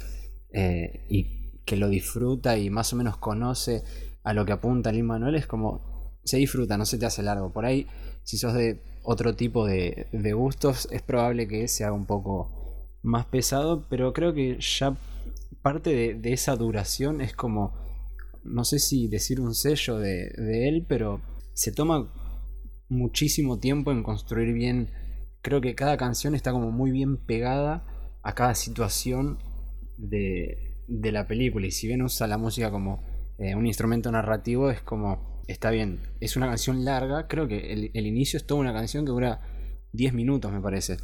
eh, 0.52 1.06
y 1.08 1.60
que 1.64 1.76
lo 1.76 1.88
disfruta 1.88 2.58
y 2.58 2.70
más 2.70 2.92
o 2.92 2.96
menos 2.96 3.16
conoce 3.16 3.84
a 4.22 4.32
lo 4.34 4.44
que 4.44 4.52
apunta 4.52 4.92
Lin 4.92 5.06
Manuel, 5.06 5.34
es 5.34 5.46
como 5.46 5.89
se 6.30 6.36
disfruta, 6.36 6.78
no 6.78 6.86
se 6.86 6.96
te 6.96 7.06
hace 7.06 7.22
largo. 7.22 7.52
Por 7.52 7.64
ahí, 7.64 7.86
si 8.22 8.38
sos 8.38 8.54
de 8.54 8.80
otro 9.02 9.34
tipo 9.34 9.66
de, 9.66 10.06
gustos, 10.32 10.88
es 10.92 11.02
probable 11.02 11.48
que 11.48 11.66
se 11.66 11.84
haga 11.84 11.94
un 11.94 12.06
poco 12.06 12.86
más 13.02 13.26
pesado, 13.26 13.86
pero 13.88 14.12
creo 14.12 14.32
que 14.32 14.58
ya 14.60 14.96
parte 15.62 16.14
de, 16.14 16.32
esa 16.32 16.54
duración 16.54 17.20
es 17.20 17.34
como, 17.34 17.74
no 18.44 18.64
sé 18.64 18.78
si 18.78 19.08
decir 19.08 19.40
un 19.40 19.54
sello 19.54 19.98
de, 19.98 20.68
él, 20.68 20.86
pero 20.88 21.20
se 21.52 21.72
toma 21.72 22.12
muchísimo 22.88 23.58
tiempo 23.58 23.90
en 23.90 24.04
construir 24.04 24.52
bien. 24.52 24.88
Creo 25.42 25.60
que 25.60 25.74
cada 25.74 25.96
canción 25.96 26.36
está 26.36 26.52
como 26.52 26.70
muy 26.70 26.92
bien 26.92 27.16
pegada 27.16 27.84
a 28.22 28.34
cada 28.34 28.54
situación 28.54 29.38
de, 29.96 30.76
de 30.86 31.12
la 31.12 31.26
película. 31.26 31.66
Y 31.66 31.72
si 31.72 31.88
bien 31.88 32.02
usa 32.02 32.28
la 32.28 32.38
música 32.38 32.70
como 32.70 33.02
eh, 33.38 33.56
un 33.56 33.66
instrumento 33.66 34.12
narrativo, 34.12 34.70
es 34.70 34.82
como, 34.82 35.29
está 35.50 35.70
bien, 35.70 36.00
es 36.20 36.36
una 36.36 36.46
canción 36.46 36.84
larga. 36.84 37.26
Creo 37.26 37.48
que 37.48 37.72
el, 37.72 38.06
inicio 38.06 38.36
es 38.36 38.46
toda 38.46 38.60
una 38.60 38.72
canción 38.72 39.04
que 39.04 39.10
dura 39.10 39.40
10 39.92 40.14
minutos, 40.14 40.52
me 40.52 40.60
parece. 40.60 40.96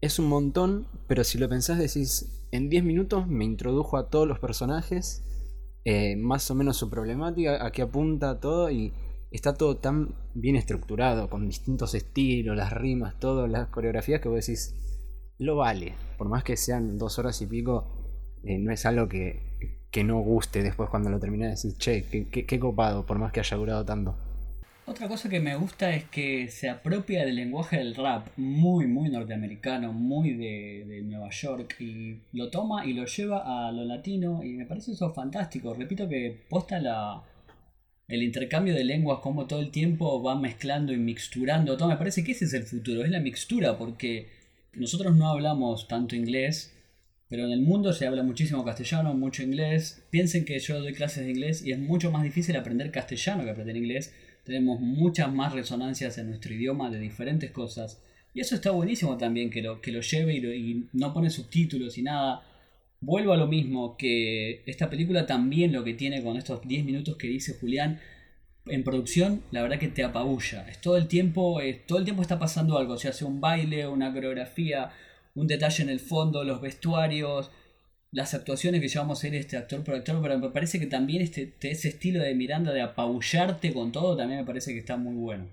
Es 0.00 0.18
un 0.18 0.26
montón, 0.26 0.88
pero 1.06 1.22
si 1.22 1.38
lo 1.38 1.48
pensás 1.48 1.78
decís, 1.78 2.48
en 2.50 2.70
10 2.70 2.84
minutos 2.84 3.26
me 3.28 3.44
introdujo 3.44 3.96
a 3.96 4.08
todos 4.08 4.26
los 4.26 4.38
personajes, 4.38 5.22
eh, 5.84 6.16
más 6.16 6.50
o 6.50 6.54
menos 6.54 6.78
su 6.78 6.88
problemática, 6.88 7.64
a 7.64 7.70
qué 7.72 7.82
apunta 7.82 8.40
todo 8.40 8.70
y 8.70 8.94
está 9.30 9.54
todo 9.54 9.76
tan 9.76 10.14
bien 10.34 10.56
estructurado, 10.56 11.28
con 11.28 11.46
distintos 11.46 11.94
estilos, 11.94 12.56
las 12.56 12.72
rimas, 12.72 13.18
todas 13.18 13.50
las 13.50 13.68
coreografías 13.68 14.20
que 14.20 14.28
vos 14.28 14.46
decís, 14.46 14.74
lo 15.38 15.56
vale. 15.56 15.94
Por 16.16 16.28
más 16.28 16.42
que 16.42 16.56
sean 16.56 16.96
dos 16.96 17.18
horas 17.18 17.40
y 17.42 17.46
pico, 17.46 18.40
eh, 18.44 18.58
no 18.58 18.72
es 18.72 18.86
algo 18.86 19.08
que, 19.08 19.83
que, 19.94 20.04
no 20.04 20.18
guste 20.18 20.62
después 20.62 20.90
cuando 20.90 21.08
lo 21.08 21.20
terminé 21.20 21.48
decís, 21.48 21.78
che, 21.78 22.04
qué, 22.04 22.44
qué 22.46 22.58
copado, 22.58 23.06
por 23.06 23.18
más 23.18 23.32
que 23.32 23.40
haya 23.40 23.56
durado 23.56 23.84
tanto. 23.84 24.16
Otra 24.86 25.08
cosa 25.08 25.30
que 25.30 25.40
me 25.40 25.56
gusta 25.56 25.94
es 25.94 26.04
que 26.04 26.48
se 26.48 26.68
apropia 26.68 27.24
del 27.24 27.36
lenguaje 27.36 27.78
del 27.78 27.94
rap, 27.94 28.28
muy, 28.36 28.86
muy 28.86 29.08
norteamericano, 29.08 29.94
muy 29.94 30.34
de, 30.34 31.00
Nueva 31.04 31.30
York, 31.30 31.76
y 31.80 32.18
lo 32.32 32.50
toma 32.50 32.84
y 32.84 32.92
lo 32.92 33.06
lleva 33.06 33.68
a 33.68 33.72
lo 33.72 33.84
latino, 33.86 34.44
y 34.44 34.52
me 34.52 34.66
parece 34.66 34.92
eso 34.92 35.14
fantástico. 35.14 35.72
Repito 35.72 36.06
que 36.06 36.38
posta 36.50 36.78
la, 36.80 37.22
el 38.08 38.22
intercambio 38.22 38.74
de 38.74 38.84
lenguas, 38.84 39.20
como 39.20 39.46
todo 39.46 39.60
el 39.60 39.70
tiempo 39.70 40.22
va 40.22 40.38
mezclando 40.38 40.92
y 40.92 40.98
mixturando 40.98 41.78
todo. 41.78 41.88
Me 41.88 41.96
parece 41.96 42.22
que 42.22 42.32
ese 42.32 42.44
es 42.44 42.52
el 42.52 42.64
futuro, 42.64 43.04
es 43.04 43.10
la 43.10 43.20
mixtura, 43.20 43.78
porque 43.78 44.28
nosotros 44.74 45.16
no 45.16 45.30
hablamos 45.30 45.88
tanto 45.88 46.14
inglés, 46.14 46.73
pero 47.28 47.44
en 47.46 47.52
el 47.52 47.62
mundo 47.62 47.92
se 47.92 48.06
habla 48.06 48.22
muchísimo 48.22 48.64
castellano, 48.64 49.14
mucho 49.14 49.42
inglés. 49.42 50.06
Piensen 50.10 50.44
que 50.44 50.58
yo 50.58 50.80
doy 50.80 50.92
clases 50.92 51.24
de 51.24 51.30
inglés 51.30 51.64
y 51.64 51.72
es 51.72 51.78
mucho 51.78 52.10
más 52.10 52.22
difícil 52.22 52.56
aprender 52.56 52.90
castellano 52.90 53.44
que 53.44 53.50
aprender 53.50 53.76
inglés 53.76 54.12
tenemos 54.44 54.78
muchas 54.78 55.32
más 55.32 55.52
resonancias 55.52 56.18
en 56.18 56.28
nuestro 56.28 56.54
idioma 56.54 56.90
de 56.90 57.00
diferentes 57.00 57.50
cosas. 57.50 58.02
Y 58.34 58.40
eso 58.40 58.54
está 58.54 58.70
buenísimo 58.70 59.16
también, 59.16 59.50
que 59.50 59.62
lo, 59.62 59.80
que 59.80 59.90
lo 59.90 60.00
lleve 60.00 60.34
y, 60.34 60.88
no 60.92 61.12
pone 61.12 61.30
subtítulos 61.30 61.98
y 61.98 62.02
nada. 62.02 62.42
Vuelvo 63.00 63.32
a 63.32 63.36
lo 63.36 63.46
mismo, 63.46 63.96
que 63.96 64.62
esta 64.66 64.90
película 64.90 65.26
también 65.26 65.72
lo 65.72 65.82
que 65.82 65.94
tiene 65.94 66.22
con 66.22 66.36
estos 66.36 66.66
10 66.66 66.84
minutos 66.84 67.16
que 67.16 67.28
dice 67.28 67.56
Julián, 67.58 68.00
en 68.66 68.82
producción, 68.82 69.42
la 69.50 69.62
verdad 69.62 69.78
que 69.78 69.88
te 69.88 70.04
apabulla. 70.04 70.66
Es 70.68 70.80
todo 70.80 70.96
el 70.96 71.06
tiempo, 71.06 71.60
todo 71.86 71.98
el 71.98 72.04
tiempo 72.04 72.22
está 72.22 72.38
pasando 72.38 72.78
algo, 72.78 72.94
o 72.94 72.98
sea, 72.98 73.10
hace 73.10 73.24
un 73.24 73.40
baile, 73.40 73.86
una 73.86 74.12
coreografía, 74.12 74.90
un 75.34 75.46
detalle 75.46 75.82
en 75.82 75.90
el 75.90 76.00
fondo, 76.00 76.44
los 76.44 76.60
vestuarios, 76.60 77.50
las 78.12 78.32
actuaciones 78.32 78.80
que 78.80 78.88
llevamos 78.88 79.22
a 79.22 79.28
ir 79.28 79.34
este 79.34 79.56
actor 79.56 79.82
por 79.82 79.96
actor, 79.96 80.20
pero 80.22 80.38
me 80.38 80.50
parece 80.50 80.78
que 80.78 80.86
también 80.86 81.22
este, 81.22 81.52
ese 81.62 81.88
estilo 81.88 82.22
de 82.22 82.34
Miranda 82.34 82.72
de 82.72 82.82
apabullarte 82.82 83.74
con 83.74 83.90
todo 83.90 84.16
también 84.16 84.40
me 84.40 84.46
parece 84.46 84.72
que 84.72 84.78
está 84.78 84.96
muy 84.96 85.14
bueno. 85.14 85.46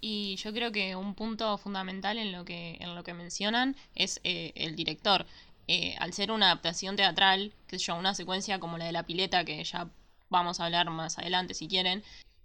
Y 0.00 0.36
yo 0.36 0.52
creo 0.52 0.72
que 0.72 0.96
un 0.96 1.14
punto 1.14 1.56
fundamental 1.58 2.18
en 2.18 2.32
lo 2.32 2.44
que, 2.44 2.76
en 2.80 2.94
lo 2.94 3.04
que 3.04 3.14
mencionan 3.14 3.76
es 3.94 4.20
eh, 4.24 4.52
el 4.56 4.76
director. 4.76 5.26
Eh, 5.66 5.96
al 5.98 6.12
ser 6.12 6.30
una 6.30 6.46
adaptación 6.46 6.96
teatral, 6.96 7.52
que 7.66 7.78
yo, 7.78 7.94
una 7.96 8.14
secuencia 8.14 8.58
como 8.58 8.78
la 8.78 8.86
de 8.86 8.92
la 8.92 9.04
pileta, 9.04 9.44
que 9.44 9.62
ya 9.62 9.88
vamos 10.30 10.60
a 10.60 10.66
hablar 10.66 10.90
más 10.90 11.18
adelante 11.18 11.54
si 11.54 11.68
quieren, 11.68 12.02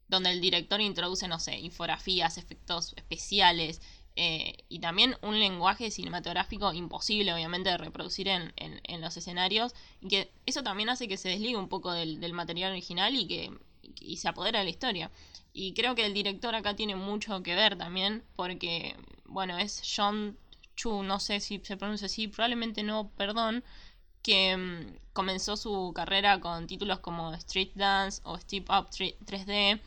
donde 0.08 0.32
el 0.32 0.42
director 0.42 0.82
introduce, 0.82 1.28
no 1.28 1.40
sé, 1.40 1.58
infografías, 1.58 2.38
efectos 2.38 2.94
especiales, 2.98 3.82
eh, 4.16 4.58
y 4.70 4.80
también 4.80 5.16
un 5.22 5.40
lenguaje 5.40 5.90
cinematográfico 5.92 6.74
imposible, 6.74 7.34
obviamente, 7.34 7.70
de 7.70 7.78
reproducir 7.78 8.28
en, 8.28 8.54
en, 8.56 9.02
los 9.02 9.18
escenarios. 9.18 9.74
Y 10.02 10.08
que 10.08 10.32
eso 10.46 10.64
también 10.64 10.90
hace 10.90 11.08
que 11.08 11.18
se 11.18 11.30
desligue 11.30 11.58
un 11.58 11.70
poco 11.70 11.92
del, 11.92 12.34
material 12.34 12.72
original 12.72 13.16
y 13.16 13.28
que 13.28 13.52
se 14.16 14.28
apodera 14.28 14.60
de 14.60 14.66
la 14.66 14.72
historia. 14.72 15.12
Y 15.54 15.74
creo 15.74 15.96
que 15.96 16.06
el 16.06 16.14
director 16.14 16.56
acá 16.56 16.76
tiene 16.76 16.96
mucho 16.96 17.44
que 17.44 17.56
ver 17.56 17.78
también, 17.78 18.24
porque, 18.36 18.96
bueno, 19.26 19.58
es 19.58 19.82
John 19.96 20.38
Chu, 20.76 21.04
no 21.04 21.20
sé 21.20 21.40
si 21.40 21.60
se 21.64 21.78
pronuncia 21.78 22.08
así, 22.08 22.28
probablemente 22.28 22.84
no, 22.84 23.10
perdón, 23.18 23.64
que 24.24 24.58
mm, 24.58 24.98
comenzó 25.14 25.58
su 25.58 25.92
carrera 25.94 26.40
con 26.40 26.68
títulos 26.68 27.00
como 27.00 27.34
Street 27.36 27.72
Dance 27.76 28.22
o 28.24 28.38
Step 28.38 28.70
Up 28.70 28.90
3D 28.90 29.80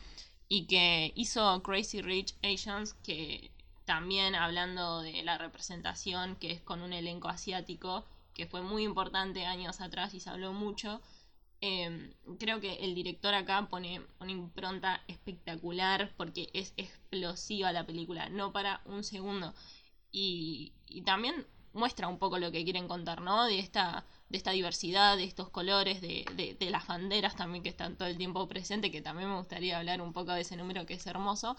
y 0.47 0.65
que 0.67 1.11
hizo 1.15 1.61
Crazy 1.63 2.01
Rich 2.01 2.35
Asians, 2.43 2.93
que 3.03 3.51
también 3.87 4.35
hablando 4.35 5.01
de 5.01 5.23
la 5.23 5.37
representación 5.37 6.35
que 6.35 6.51
es 6.51 6.61
con 6.61 6.81
un 6.81 6.91
elenco 6.91 7.29
asiático, 7.29 8.03
que 8.33 8.45
fue 8.45 8.61
muy 8.61 8.83
importante 8.83 9.45
años 9.45 9.79
atrás 9.79 10.13
y 10.13 10.19
se 10.19 10.29
habló 10.29 10.51
mucho. 10.51 11.01
Em, 11.61 12.13
creo 12.37 12.59
que 12.59 12.75
el 12.85 12.93
director 12.93 13.33
acá 13.33 13.67
pone 13.69 14.01
una 14.19 14.31
impronta 14.31 15.01
espectacular 15.07 16.11
porque 16.17 16.49
es 16.53 16.73
explosiva 16.75 17.71
la 17.71 17.85
película, 17.85 18.27
no 18.27 18.51
para 18.51 18.81
un 18.85 19.05
segundo. 19.05 19.53
Y, 20.11 20.73
también 21.05 21.45
muestra 21.73 22.07
un 22.09 22.17
poco 22.19 22.39
lo 22.39 22.51
que 22.51 22.63
quieren 22.65 22.87
contar, 22.89 23.21
¿no? 23.21 23.45
De 23.45 23.59
esta, 23.59 24.05
de 24.29 24.37
esta 24.37 24.51
diversidad, 24.51 25.15
de 25.15 25.23
estos 25.23 25.49
colores, 25.49 26.01
de, 26.01 26.25
de, 26.35 26.55
de 26.55 26.69
las 26.71 26.87
banderas 26.87 27.35
también 27.35 27.63
que 27.63 27.69
están 27.69 27.95
todo 27.95 28.09
el 28.09 28.17
tiempo 28.17 28.47
presentes, 28.47 28.91
que 28.91 29.01
también 29.01 29.29
me 29.29 29.37
gustaría 29.37 29.77
hablar 29.77 30.01
un 30.01 30.11
poco 30.13 30.33
de 30.33 30.41
ese 30.41 30.57
número 30.57 30.85
que 30.85 30.95
es 30.95 31.07
hermoso. 31.07 31.55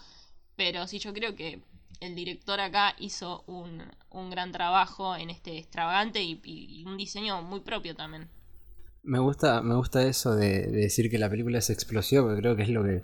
Pero 0.59 0.85
sí, 0.87 0.99
yo 0.99 1.13
creo 1.13 1.37
que 1.37 1.61
el 2.01 2.15
director 2.15 2.59
acá 2.59 2.93
hizo 2.99 3.45
un, 3.47 3.81
gran 4.29 4.51
trabajo 4.51 5.15
en 5.15 5.29
este 5.29 5.57
extravagante 5.57 6.21
y, 6.21 6.83
un 6.85 6.97
diseño 6.97 7.41
muy 7.41 7.61
propio 7.61 7.95
también. 7.95 8.27
Me 9.01 9.19
gusta, 9.19 9.61
me 9.61 9.75
gusta 9.75 10.05
eso 10.05 10.35
de, 10.35 10.67
decir 10.67 11.09
que 11.09 11.17
la 11.17 11.29
película 11.29 11.59
es 11.59 11.69
explosiva, 11.69 12.23
porque 12.23 12.41
creo 12.41 12.57
que 12.57 12.63
es 12.63 12.69
lo 12.69 12.83
que 12.83 13.03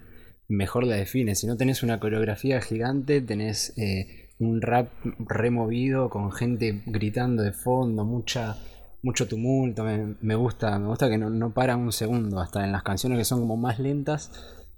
mejor 0.50 0.86
la 0.86 0.98
define. 0.98 1.34
Si 1.34 1.48
no 1.48 1.56
tenés 1.56 1.82
una 1.82 1.98
coreografía 1.98 2.60
gigante, 2.60 3.22
tenés 3.22 3.74
eh, 3.78 4.32
un 4.38 4.62
rap 4.62 4.90
removido 5.20 6.10
con 6.10 6.34
gente 6.34 6.84
gritando 6.88 7.42
de 7.42 7.54
fondo, 7.54 8.04
mucha, 8.04 8.58
mucho 9.02 9.30
tumulto. 9.30 9.86
Me, 10.20 10.36
gusta, 10.36 10.78
me 10.78 10.88
gusta 10.88 11.10
que 11.10 11.18
no, 11.18 11.30
no 11.30 11.54
para 11.54 11.78
un 11.78 11.94
segundo. 11.94 12.42
Hasta 12.42 12.66
en 12.66 12.74
las 12.74 12.84
canciones 12.84 13.18
que 13.18 13.24
son 13.24 13.40
como 13.40 13.56
más 13.56 13.80
lentas, 13.80 14.30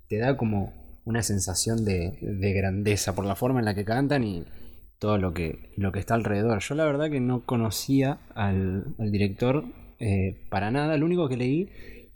te 0.07 0.19
da 0.19 0.37
como 0.37 0.86
una 1.07 1.23
sensación 1.23 1.85
de, 1.85 2.17
grandeza 2.53 3.15
por 3.15 3.25
la 3.25 3.37
forma 3.37 3.59
en 3.59 3.65
la 3.65 3.73
que 3.73 3.85
cantan 3.85 4.25
y 4.25 4.43
todo 4.99 5.17
lo 5.17 5.33
que, 5.33 5.71
lo 5.77 5.93
que 5.93 5.99
está 5.99 6.15
alrededor. 6.15 6.59
Yo 6.59 6.75
la 6.75 6.83
verdad 6.83 7.09
que 7.09 7.21
no 7.21 7.45
conocía 7.45 8.19
al, 8.35 8.93
director 8.97 9.63
eh, 9.99 10.45
para 10.49 10.69
nada, 10.69 10.97
lo 10.97 11.05
único 11.05 11.29
que 11.29 11.37
leí 11.37 11.69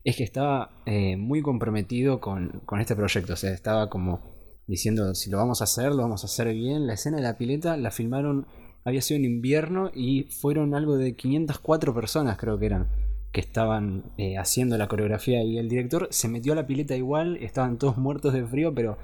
es 0.04 0.18
que 0.18 0.26
estaba 0.26 0.72
eh, 0.86 1.16
muy 1.16 1.42
comprometido 1.42 2.20
con, 2.20 2.64
este 2.82 2.98
proyecto, 2.98 3.34
o 3.34 3.38
sea, 3.38 3.54
estaba 3.54 3.90
como 3.90 4.20
diciendo, 4.68 5.16
si 5.16 5.30
lo 5.30 5.38
vamos 5.38 5.62
a 5.62 5.64
hacer, 5.64 5.92
lo 5.92 6.02
vamos 6.02 6.24
a 6.24 6.28
hacer 6.28 6.54
bien. 6.54 6.86
La 6.86 6.94
escena 6.94 7.18
de 7.18 7.24
la 7.24 7.38
pileta 7.38 7.78
la 7.78 7.92
filmaron, 7.92 8.46
había 8.84 9.02
sido 9.02 9.20
en 9.20 9.26
invierno 9.26 9.90
y 9.96 10.24
fueron 10.24 10.76
algo 10.76 10.98
de 10.98 11.16
504 11.16 11.94
personas 11.94 12.38
creo 12.38 12.60
que 12.60 12.66
eran 12.66 12.90
que 13.32 13.42
estaban 13.42 14.04
eh, 14.18 14.38
haciendo 14.38 14.78
la 14.78 14.88
coreografía 14.88 15.44
y 15.44 15.58
el 15.58 15.70
director 15.70 16.08
se 16.12 16.28
metió 16.28 16.54
a 16.54 16.56
la 16.56 16.68
pileta 16.68 16.96
igual, 16.96 17.38
estaban 17.38 17.78
todos 17.78 17.98
muertos 17.98 18.34
de 18.34 18.46
frío, 18.46 18.74
pero 18.74 18.98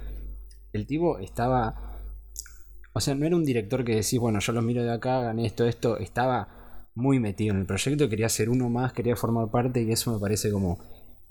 el 0.74 0.86
tipo 0.86 1.20
estaba... 1.20 1.96
O 2.94 3.00
sea, 3.00 3.16
no 3.16 3.26
era 3.26 3.36
un 3.36 3.46
director 3.46 3.86
que 3.86 3.96
decís, 3.96 4.20
bueno, 4.20 4.40
yo 4.40 4.54
los 4.54 4.64
miro 4.64 4.84
de 4.84 4.92
acá, 4.92 5.22
gané 5.22 5.46
esto, 5.46 5.66
esto, 5.66 5.98
estaba 5.98 6.88
muy 6.96 7.20
metido 7.20 7.54
en 7.54 7.62
el 7.62 7.68
proyecto, 7.68 8.10
quería 8.10 8.28
ser 8.28 8.50
uno 8.50 8.70
más, 8.70 8.92
quería 8.92 9.16
formar 9.16 9.52
parte 9.52 9.84
y 9.84 9.92
eso 9.92 10.12
me 10.12 10.20
parece 10.20 10.52
como 10.52 10.80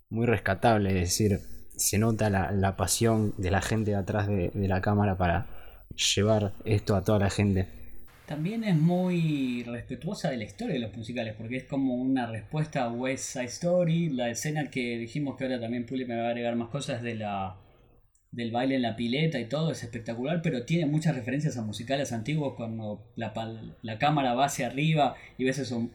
muy 0.09 0.26
rescatable, 0.26 0.91
es 0.91 1.09
decir, 1.09 1.41
se 1.76 1.99
nota 1.99 2.31
la, 2.31 2.76
pasión 2.76 3.35
de 3.37 3.50
la 3.50 3.61
gente 3.61 3.97
atrás 3.97 4.29
de 4.29 4.53
la 4.55 4.81
cámara 4.81 5.19
para 5.19 5.47
llevar 6.15 6.53
esto 6.65 6.95
a 6.95 7.03
toda 7.03 7.19
la 7.19 7.31
gente. 7.31 7.86
También 8.26 8.64
es 8.64 8.75
muy 8.76 9.62
respetuosa 9.62 10.30
de 10.30 10.37
la 10.37 10.45
historia 10.45 10.75
de 10.75 10.80
los 10.80 10.97
musicales, 10.97 11.35
porque 11.38 11.59
es 11.59 11.64
como 11.64 11.95
una 11.95 12.26
respuesta 12.26 12.83
a 12.83 12.90
West 12.90 13.25
Side 13.33 13.45
Story, 13.45 14.09
la 14.09 14.30
escena 14.30 14.68
que 14.68 14.99
dijimos 14.99 15.37
que 15.37 15.45
ahora 15.45 15.61
también 15.61 15.87
Puli 15.87 16.04
me 16.04 16.16
va 16.16 16.26
a 16.26 16.28
agregar 16.30 16.56
más 16.56 16.68
cosas 16.68 17.02
de 17.02 17.14
la 17.14 17.56
del 18.33 18.50
baile 18.50 18.75
en 18.75 18.83
la 18.83 18.97
pileta 18.97 19.38
y 19.38 19.47
todo 19.47 19.71
es 19.71 19.83
espectacular, 19.83 20.42
pero 20.42 20.64
tiene 20.64 20.85
muchas 20.85 21.14
referencias 21.14 21.56
a 21.56 21.62
musicales 21.62 22.12
antiguos 22.12 22.54
cuando 22.54 23.11
la, 23.16 23.33
la 23.80 23.99
cámara 23.99 24.35
va 24.35 24.47
hacia 24.47 24.66
arriba 24.66 25.14
y 25.38 25.45
ves 25.45 25.59
eso, 25.59 25.88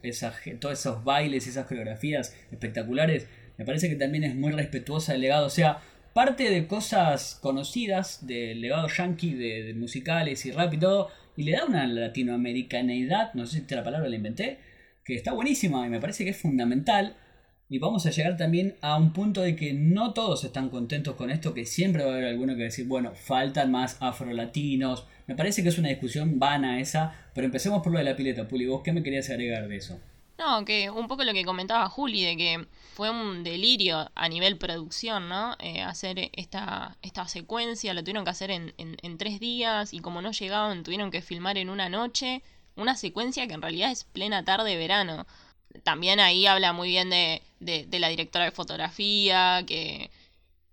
todos 0.58 0.78
esos 0.78 1.04
bailes, 1.04 1.46
esas 1.46 1.66
coreografías 1.66 2.36
espectaculares. 2.50 3.28
Me 3.58 3.64
parece 3.64 3.88
que 3.88 3.94
también 3.94 4.24
es 4.24 4.34
muy 4.34 4.50
respetuosa 4.50 5.12
del 5.12 5.20
legado. 5.20 5.46
O 5.46 5.50
sea, 5.50 5.82
parte 6.12 6.50
de 6.50 6.66
cosas 6.66 7.38
conocidas 7.40 8.26
del 8.26 8.60
legado 8.60 8.88
yankee, 8.88 9.34
de, 9.34 9.74
musicales 9.74 10.44
y 10.46 10.52
rap 10.52 10.74
y 10.74 10.78
todo, 10.78 11.10
y 11.36 11.44
le 11.44 11.52
da 11.52 11.64
una 11.64 11.86
latinoamericanidad, 11.86 13.34
no 13.34 13.46
sé 13.46 13.64
si 13.66 13.74
la 13.74 13.84
palabra 13.84 14.08
la 14.08 14.16
inventé, 14.16 14.58
que 15.04 15.14
está 15.14 15.32
buenísima 15.32 15.86
y 15.86 15.90
me 15.90 16.00
parece 16.00 16.24
que 16.24 16.30
es 16.30 16.36
fundamental. 16.36 17.16
Y 17.68 17.78
vamos 17.78 18.04
a 18.04 18.10
llegar 18.10 18.36
también 18.36 18.74
a 18.82 18.98
un 18.98 19.14
punto 19.14 19.40
de 19.40 19.56
que 19.56 19.72
no 19.72 20.12
todos 20.12 20.44
están 20.44 20.68
contentos 20.68 21.14
con 21.14 21.30
esto, 21.30 21.54
que 21.54 21.64
siempre 21.64 22.04
va 22.04 22.10
a 22.10 22.14
haber 22.14 22.26
alguno 22.26 22.54
que 22.54 22.64
decir, 22.64 22.86
bueno, 22.86 23.14
faltan 23.14 23.70
más 23.70 23.96
afrolatinos. 24.00 25.06
Me 25.26 25.34
parece 25.34 25.62
que 25.62 25.70
es 25.70 25.78
una 25.78 25.88
discusión 25.88 26.38
vana 26.38 26.80
esa, 26.80 27.14
pero 27.34 27.46
empecemos 27.46 27.82
por 27.82 27.92
lo 27.92 27.98
de 27.98 28.04
la 28.04 28.14
pileta, 28.14 28.46
Puli. 28.46 28.66
¿Vos 28.66 28.82
qué 28.84 28.92
me 28.92 29.02
querías 29.02 29.30
agregar 29.30 29.68
de 29.68 29.76
eso? 29.76 29.98
No, 30.38 30.64
que 30.64 30.90
un 30.90 31.08
poco 31.08 31.24
lo 31.24 31.32
que 31.32 31.44
comentaba 31.44 31.88
Juli, 31.88 32.24
de 32.24 32.36
que 32.36 32.66
fue 32.94 33.10
un 33.10 33.44
delirio 33.44 34.10
a 34.14 34.28
nivel 34.28 34.58
producción, 34.58 35.28
¿no? 35.28 35.56
Eh, 35.60 35.82
hacer 35.82 36.30
esta, 36.32 36.96
esta 37.02 37.28
secuencia, 37.28 37.94
lo 37.94 38.02
tuvieron 38.02 38.24
que 38.24 38.30
hacer 38.30 38.50
en, 38.50 38.74
en, 38.78 39.18
tres 39.18 39.40
días 39.40 39.92
y 39.94 40.00
como 40.00 40.20
no 40.22 40.32
llegaban, 40.32 40.82
tuvieron 40.82 41.10
que 41.10 41.22
filmar 41.22 41.58
en 41.58 41.70
una 41.70 41.88
noche, 41.88 42.42
una 42.76 42.96
secuencia 42.96 43.46
que 43.46 43.54
en 43.54 43.62
realidad 43.62 43.90
es 43.92 44.04
plena 44.04 44.44
tarde 44.44 44.70
de 44.70 44.76
verano. 44.76 45.26
También 45.84 46.20
ahí 46.20 46.46
habla 46.46 46.72
muy 46.72 46.88
bien 46.88 47.10
de, 47.10 47.42
de, 47.60 47.98
la 47.98 48.08
directora 48.08 48.44
de 48.46 48.50
fotografía, 48.50 49.64
que, 49.66 50.10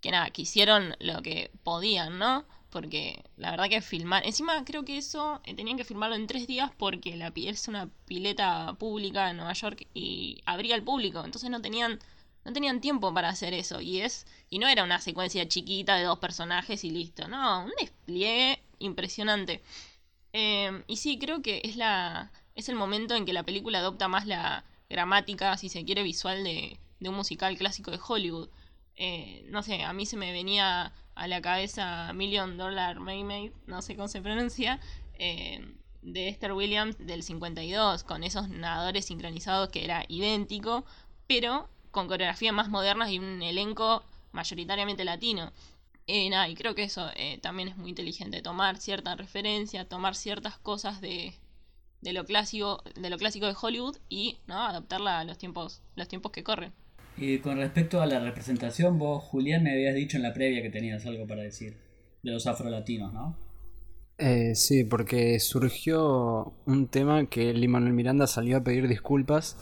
que 0.01 0.11
nada, 0.11 0.29
que 0.31 0.41
hicieron 0.43 0.95
lo 0.99 1.21
que 1.21 1.51
podían, 1.63 2.17
¿no? 2.19 2.45
Porque 2.69 3.23
la 3.37 3.51
verdad 3.51 3.69
que 3.69 3.81
filmar. 3.81 4.25
Encima 4.25 4.63
creo 4.63 4.85
que 4.85 4.97
eso 4.97 5.41
eh, 5.45 5.55
tenían 5.55 5.77
que 5.77 5.83
filmarlo 5.83 6.15
en 6.15 6.27
tres 6.27 6.45
días 6.47 6.71
porque 6.77 7.15
la 7.15 7.31
es 7.35 7.67
una 7.67 7.89
pileta 8.05 8.75
pública 8.77 9.29
en 9.29 9.37
Nueva 9.37 9.53
York 9.53 9.87
y 9.93 10.41
abría 10.45 10.75
al 10.75 10.83
público. 10.83 11.23
Entonces 11.23 11.49
no 11.49 11.61
tenían. 11.61 11.99
No 12.45 12.53
tenían 12.53 12.79
tiempo 12.81 13.13
para 13.13 13.29
hacer 13.29 13.53
eso. 13.53 13.81
Y 13.81 14.01
es. 14.01 14.25
Y 14.49 14.59
no 14.59 14.67
era 14.67 14.83
una 14.83 15.01
secuencia 15.01 15.47
chiquita 15.47 15.95
de 15.95 16.03
dos 16.03 16.19
personajes 16.19 16.83
y 16.83 16.91
listo. 16.91 17.27
No, 17.27 17.65
un 17.65 17.71
despliegue 17.79 18.61
impresionante. 18.79 19.61
Em, 20.33 20.83
y 20.87 20.97
sí, 20.97 21.17
creo 21.19 21.41
que 21.41 21.61
es 21.63 21.75
la. 21.75 22.31
es 22.55 22.69
el 22.69 22.75
momento 22.75 23.15
en 23.15 23.25
que 23.25 23.33
la 23.33 23.43
película 23.43 23.79
adopta 23.79 24.07
más 24.07 24.25
la 24.27 24.63
gramática, 24.89 25.57
si 25.57 25.69
se 25.69 25.85
quiere, 25.85 26.03
visual 26.03 26.43
de, 26.43 26.79
de 26.99 27.09
un 27.09 27.15
musical 27.15 27.57
clásico 27.57 27.91
de 27.91 27.99
Hollywood. 28.05 28.49
Eh, 28.95 29.45
no 29.49 29.63
sé, 29.63 29.83
a 29.83 29.93
mí 29.93 30.05
se 30.05 30.17
me 30.17 30.31
venía 30.33 30.93
a 31.19 31.27
la 31.27 31.41
cabeza 31.41 32.13
Million 32.13 32.57
Dollar 32.57 33.01
Maymade, 33.01 33.51
no 33.67 33.81
sé 33.81 33.95
cómo 33.95 34.07
se 34.07 34.21
pronuncia, 34.21 34.79
eh, 35.15 35.75
de 36.01 36.29
Esther 36.29 36.53
Williams 36.53 36.97
del 36.97 37.23
52, 37.23 38.05
con 38.05 38.23
esos 38.23 38.47
nadadores 38.47 39.05
sincronizados 39.05 39.67
que 39.67 39.83
era 39.83 40.05
idéntico, 40.07 40.85
pero 41.27 41.67
con 41.91 42.07
coreografías 42.07 42.53
más 42.53 42.69
modernas 42.69 43.11
y 43.11 43.19
un 43.19 43.41
elenco 43.41 44.01
mayoritariamente 44.31 45.03
latino. 45.03 45.51
Eh, 46.07 46.31
y 46.49 46.55
creo 46.55 46.73
que 46.73 46.83
eso 46.83 47.09
eh, 47.15 47.37
también 47.41 47.67
es 47.67 47.75
muy 47.75 47.89
inteligente, 47.89 48.41
tomar 48.41 48.77
cierta 48.77 49.13
referencia, 49.15 49.87
tomar 49.89 50.15
ciertas 50.15 50.57
cosas 50.57 51.01
de, 51.01 51.35
de 51.99 52.13
lo 52.13 52.23
clásico, 52.23 52.81
de 52.95 53.09
lo 53.09 53.17
clásico 53.17 53.45
de 53.45 53.55
Hollywood 53.61 53.97
y 54.07 54.37
¿no? 54.47 54.63
adaptarla 54.63 55.19
a 55.19 55.25
los 55.25 55.37
tiempos, 55.37 55.81
los 55.95 56.07
tiempos 56.07 56.31
que 56.31 56.45
corren. 56.45 56.73
Y 57.17 57.39
con 57.39 57.57
respecto 57.57 58.01
a 58.01 58.05
la 58.05 58.19
representación, 58.19 58.97
vos, 58.97 59.23
Julián, 59.23 59.63
me 59.63 59.73
habías 59.73 59.95
dicho 59.95 60.17
en 60.17 60.23
la 60.23 60.33
previa 60.33 60.61
que 60.61 60.69
tenías 60.69 61.05
algo 61.05 61.27
para 61.27 61.43
decir 61.43 61.75
de 62.23 62.31
los 62.31 62.47
afrolatinos, 62.47 63.13
¿no? 63.13 63.37
Eh, 64.17 64.53
sí, 64.55 64.83
porque 64.83 65.39
surgió 65.39 66.53
un 66.65 66.87
tema 66.87 67.27
que 67.27 67.53
Lin 67.53 67.71
Manuel 67.71 67.93
Miranda 67.93 68.27
salió 68.27 68.57
a 68.57 68.63
pedir 68.63 68.87
disculpas 68.87 69.57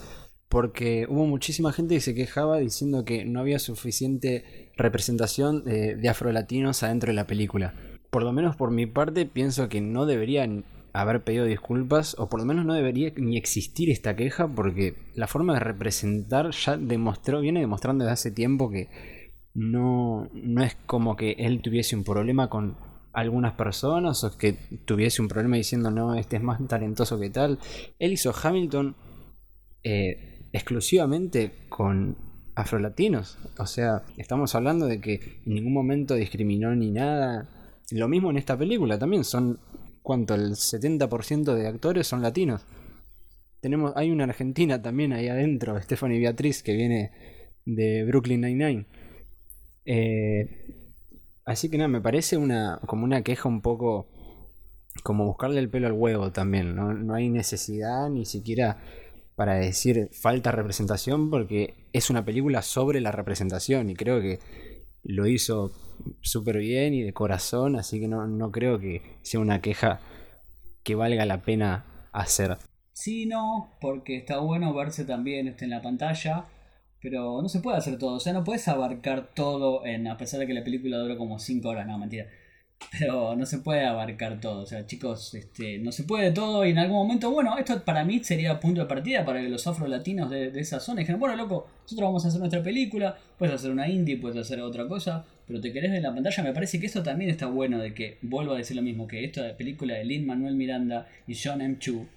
porque 0.49 1.05
hubo 1.10 1.25
muchísima 1.25 1.73
gente 1.73 1.95
que 1.95 2.01
se 2.01 2.15
quejaba 2.15 2.57
diciendo 2.57 3.05
que 3.05 3.25
no 3.25 3.39
había 3.39 3.60
suficiente 3.60 4.71
representación 4.75 5.63
de, 5.63 5.95
de 5.95 6.10
afrolatinos 6.10 6.81
adentro 6.81 7.10
de 7.10 7.15
la 7.15 7.27
película. 7.27 7.73
Por 8.10 8.23
lo 8.23 8.31
menos 8.31 8.55
por 8.55 8.71
mi 8.71 8.86
parte 8.86 9.25
pienso 9.25 9.69
que 9.69 9.81
no 9.81 10.05
deberían 10.05 10.63
haber 11.01 11.23
pedido 11.23 11.45
disculpas, 11.45 12.15
o 12.17 12.29
por 12.29 12.39
lo 12.39 12.45
menos 12.45 12.65
no 12.65 12.73
debería 12.73 13.12
ni 13.15 13.38
existir 13.38 13.89
esta 13.89 14.15
queja, 14.15 14.47
porque 14.47 14.95
la 15.15 15.27
forma 15.27 15.53
de 15.53 15.60
representar 15.60 16.51
ya 16.51 16.77
demostró, 16.77 17.41
viene 17.41 17.60
demostrando 17.60 18.03
desde 18.03 18.13
hace 18.13 18.31
tiempo 18.31 18.69
que 18.69 18.89
no, 19.53 20.29
no 20.33 20.63
es 20.63 20.75
como 20.86 21.15
que 21.15 21.31
él 21.39 21.62
tuviese 21.62 21.95
un 21.95 22.03
problema 22.03 22.49
con 22.49 22.77
algunas 23.13 23.53
personas 23.53 24.23
o 24.23 24.38
que 24.38 24.53
tuviese 24.86 25.23
un 25.23 25.27
problema 25.27 25.55
diciendo 25.55 25.89
no, 25.89 26.13
este 26.13 26.36
es 26.36 26.43
más 26.43 26.60
talentoso 26.67 27.19
que 27.19 27.31
tal. 27.31 27.57
Él 27.97 28.13
hizo 28.13 28.31
Hamilton 28.31 28.95
eh, 29.83 30.47
exclusivamente 30.53 31.51
con 31.69 32.15
afrolatinos. 32.55 33.39
O 33.57 33.65
sea, 33.65 34.03
estamos 34.17 34.53
hablando 34.53 34.86
de 34.86 35.01
que 35.01 35.41
en 35.45 35.53
ningún 35.53 35.73
momento 35.73 36.13
discriminó 36.13 36.75
ni 36.75 36.91
nada. 36.91 37.49
Lo 37.89 38.07
mismo 38.07 38.29
en 38.29 38.38
esta 38.38 38.57
película 38.57 38.99
también, 38.99 39.23
son 39.23 39.60
¿cuánto? 40.07 40.35
El 40.35 40.51
70% 40.51 41.53
de 41.53 41.67
actores 41.67 42.07
son 42.07 42.21
latinos. 42.21 42.65
Tenemos, 43.59 43.91
hay 43.97 44.09
una 44.09 44.23
argentina 44.23 44.81
también 44.81 45.11
ahí 45.11 45.27
adentro, 45.27 45.77
Stephanie 45.81 46.17
Beatriz, 46.17 46.63
que 46.63 46.77
viene 46.77 47.11
de 47.65 48.05
Brooklyn 48.05 48.39
Nine-Nine. 48.39 48.85
Eh, 49.83 50.47
así 51.43 51.69
que 51.69 51.77
nada, 51.77 51.89
me 51.89 51.99
parece 51.99 52.37
una, 52.37 52.79
como 52.85 53.03
una 53.03 53.21
queja 53.21 53.49
un 53.49 53.61
poco 53.61 54.07
como 55.03 55.25
buscarle 55.25 55.59
el 55.59 55.69
pelo 55.69 55.87
al 55.87 55.93
huevo 55.93 56.31
también. 56.31 56.73
¿no? 56.73 56.93
no 56.93 57.13
hay 57.13 57.29
necesidad 57.29 58.09
ni 58.09 58.25
siquiera 58.25 58.77
para 59.35 59.55
decir 59.55 60.07
falta 60.13 60.53
representación 60.53 61.29
porque 61.29 61.89
es 61.91 62.09
una 62.09 62.23
película 62.23 62.61
sobre 62.61 63.01
la 63.01 63.11
representación 63.11 63.89
y 63.89 63.95
creo 63.95 64.21
que 64.21 64.39
lo 65.07 65.25
hizo 65.25 65.71
súper 66.21 66.57
bien 66.57 66.93
y 66.93 67.01
de 67.01 67.13
corazón, 67.13 67.77
así 67.77 67.99
que 67.99 68.07
no, 68.07 68.27
no 68.27 68.51
creo 68.51 68.79
que 68.79 69.01
sea 69.21 69.39
una 69.39 69.61
queja 69.61 69.99
que 70.83 70.95
valga 70.95 71.25
la 71.25 71.41
pena 71.41 71.85
hacer. 72.11 72.57
Sí, 72.91 73.25
no, 73.25 73.69
porque 73.79 74.17
está 74.17 74.39
bueno 74.39 74.73
verse 74.73 75.05
también 75.05 75.47
este, 75.47 75.65
en 75.65 75.71
la 75.71 75.81
pantalla, 75.81 76.45
pero 77.01 77.41
no 77.41 77.47
se 77.47 77.61
puede 77.61 77.77
hacer 77.77 77.97
todo, 77.97 78.15
o 78.15 78.19
sea, 78.19 78.33
no 78.33 78.43
puedes 78.43 78.67
abarcar 78.67 79.29
todo 79.33 79.85
en, 79.85 80.07
a 80.07 80.17
pesar 80.17 80.39
de 80.41 80.47
que 80.47 80.53
la 80.53 80.63
película 80.63 80.97
duró 80.97 81.17
como 81.17 81.39
5 81.39 81.69
horas, 81.69 81.87
no, 81.87 81.97
mentira. 81.97 82.27
Pero 82.99 83.35
no 83.35 83.45
se 83.45 83.59
puede 83.59 83.85
abarcar 83.85 84.39
todo. 84.39 84.61
O 84.61 84.65
sea, 84.65 84.85
chicos, 84.85 85.33
este, 85.33 85.77
no 85.79 85.91
se 85.91 86.03
puede 86.03 86.31
todo. 86.31 86.65
Y 86.65 86.71
en 86.71 86.79
algún 86.79 86.97
momento, 86.97 87.31
bueno, 87.31 87.57
esto 87.57 87.83
para 87.83 88.03
mí 88.03 88.23
sería 88.23 88.59
punto 88.59 88.81
de 88.81 88.87
partida 88.87 89.25
para 89.25 89.41
que 89.41 89.49
los 89.49 89.65
afro-latinos 89.67 90.29
de, 90.29 90.51
de 90.51 90.59
esa 90.59 90.79
zona 90.79 90.99
dijeran, 90.99 91.19
bueno, 91.19 91.35
loco, 91.35 91.67
nosotros 91.83 92.07
vamos 92.07 92.25
a 92.25 92.27
hacer 92.29 92.39
nuestra 92.39 92.63
película, 92.63 93.17
puedes 93.37 93.55
hacer 93.55 93.71
una 93.71 93.87
indie, 93.87 94.17
puedes 94.17 94.37
hacer 94.37 94.61
otra 94.61 94.87
cosa, 94.87 95.25
pero 95.47 95.59
te 95.61 95.71
querés 95.73 95.91
ver 95.91 95.97
en 95.97 96.03
la 96.03 96.13
pantalla. 96.13 96.43
Me 96.43 96.53
parece 96.53 96.79
que 96.79 96.85
esto 96.85 97.03
también 97.03 97.29
está 97.29 97.47
bueno 97.47 97.79
de 97.79 97.93
que, 97.93 98.17
vuelvo 98.21 98.53
a 98.53 98.57
decir 98.57 98.75
lo 98.75 98.81
mismo, 98.81 99.07
que 99.07 99.23
esta 99.25 99.55
película 99.57 99.95
de 99.95 100.05
Lin 100.05 100.25
Manuel 100.25 100.55
Miranda 100.55 101.07
y 101.27 101.35
John 101.35 101.61
M. 101.61 101.77
Chu 101.79 102.07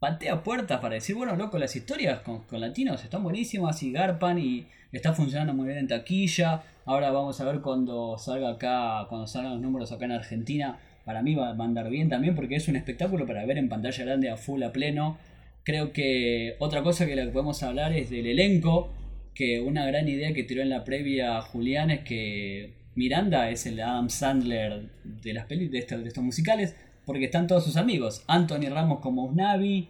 patea 0.00 0.42
puertas 0.42 0.80
para 0.80 0.94
decir, 0.96 1.14
bueno, 1.14 1.36
loco, 1.36 1.58
las 1.58 1.76
historias 1.76 2.20
con, 2.20 2.40
con 2.44 2.60
latinos 2.60 3.04
están 3.04 3.22
buenísimas 3.22 3.80
y 3.84 3.92
garpan 3.92 4.38
y 4.38 4.66
está 4.90 5.12
funcionando 5.12 5.54
muy 5.54 5.66
bien 5.66 5.78
en 5.78 5.88
taquilla 5.88 6.64
Ahora 6.90 7.12
vamos 7.12 7.40
a 7.40 7.44
ver 7.44 7.60
cuando 7.60 8.18
salga 8.18 8.50
acá, 8.50 9.06
cuando 9.08 9.28
salgan 9.28 9.52
los 9.52 9.60
números 9.60 9.92
acá 9.92 10.06
en 10.06 10.12
Argentina. 10.12 10.78
Para 11.04 11.22
mí 11.22 11.36
va 11.36 11.50
a 11.50 11.52
andar 11.52 11.88
bien 11.88 12.08
también 12.08 12.34
porque 12.34 12.56
es 12.56 12.66
un 12.66 12.74
espectáculo 12.74 13.26
para 13.26 13.44
ver 13.44 13.58
en 13.58 13.68
pantalla 13.68 14.04
grande 14.04 14.28
a 14.28 14.36
full 14.36 14.60
a 14.64 14.72
pleno. 14.72 15.16
Creo 15.62 15.92
que 15.92 16.56
otra 16.58 16.82
cosa 16.82 17.06
que 17.06 17.14
la 17.14 17.30
podemos 17.30 17.62
hablar 17.62 17.92
es 17.92 18.10
del 18.10 18.26
elenco. 18.26 18.92
Que 19.36 19.60
una 19.60 19.86
gran 19.86 20.08
idea 20.08 20.32
que 20.32 20.42
tiró 20.42 20.62
en 20.62 20.70
la 20.70 20.82
previa 20.82 21.40
Julián 21.42 21.92
es 21.92 22.00
que 22.00 22.72
Miranda 22.96 23.50
es 23.50 23.66
el 23.66 23.80
Adam 23.80 24.10
Sandler 24.10 24.82
de 25.04 25.32
las 25.32 25.46
pelis 25.46 25.70
de, 25.70 25.78
estos, 25.78 26.02
de 26.02 26.08
estos 26.08 26.24
musicales. 26.24 26.74
Porque 27.10 27.24
están 27.24 27.48
todos 27.48 27.64
sus 27.64 27.76
amigos. 27.76 28.22
Anthony 28.28 28.68
Ramos 28.70 29.00
como 29.00 29.24
Usnavi. 29.24 29.88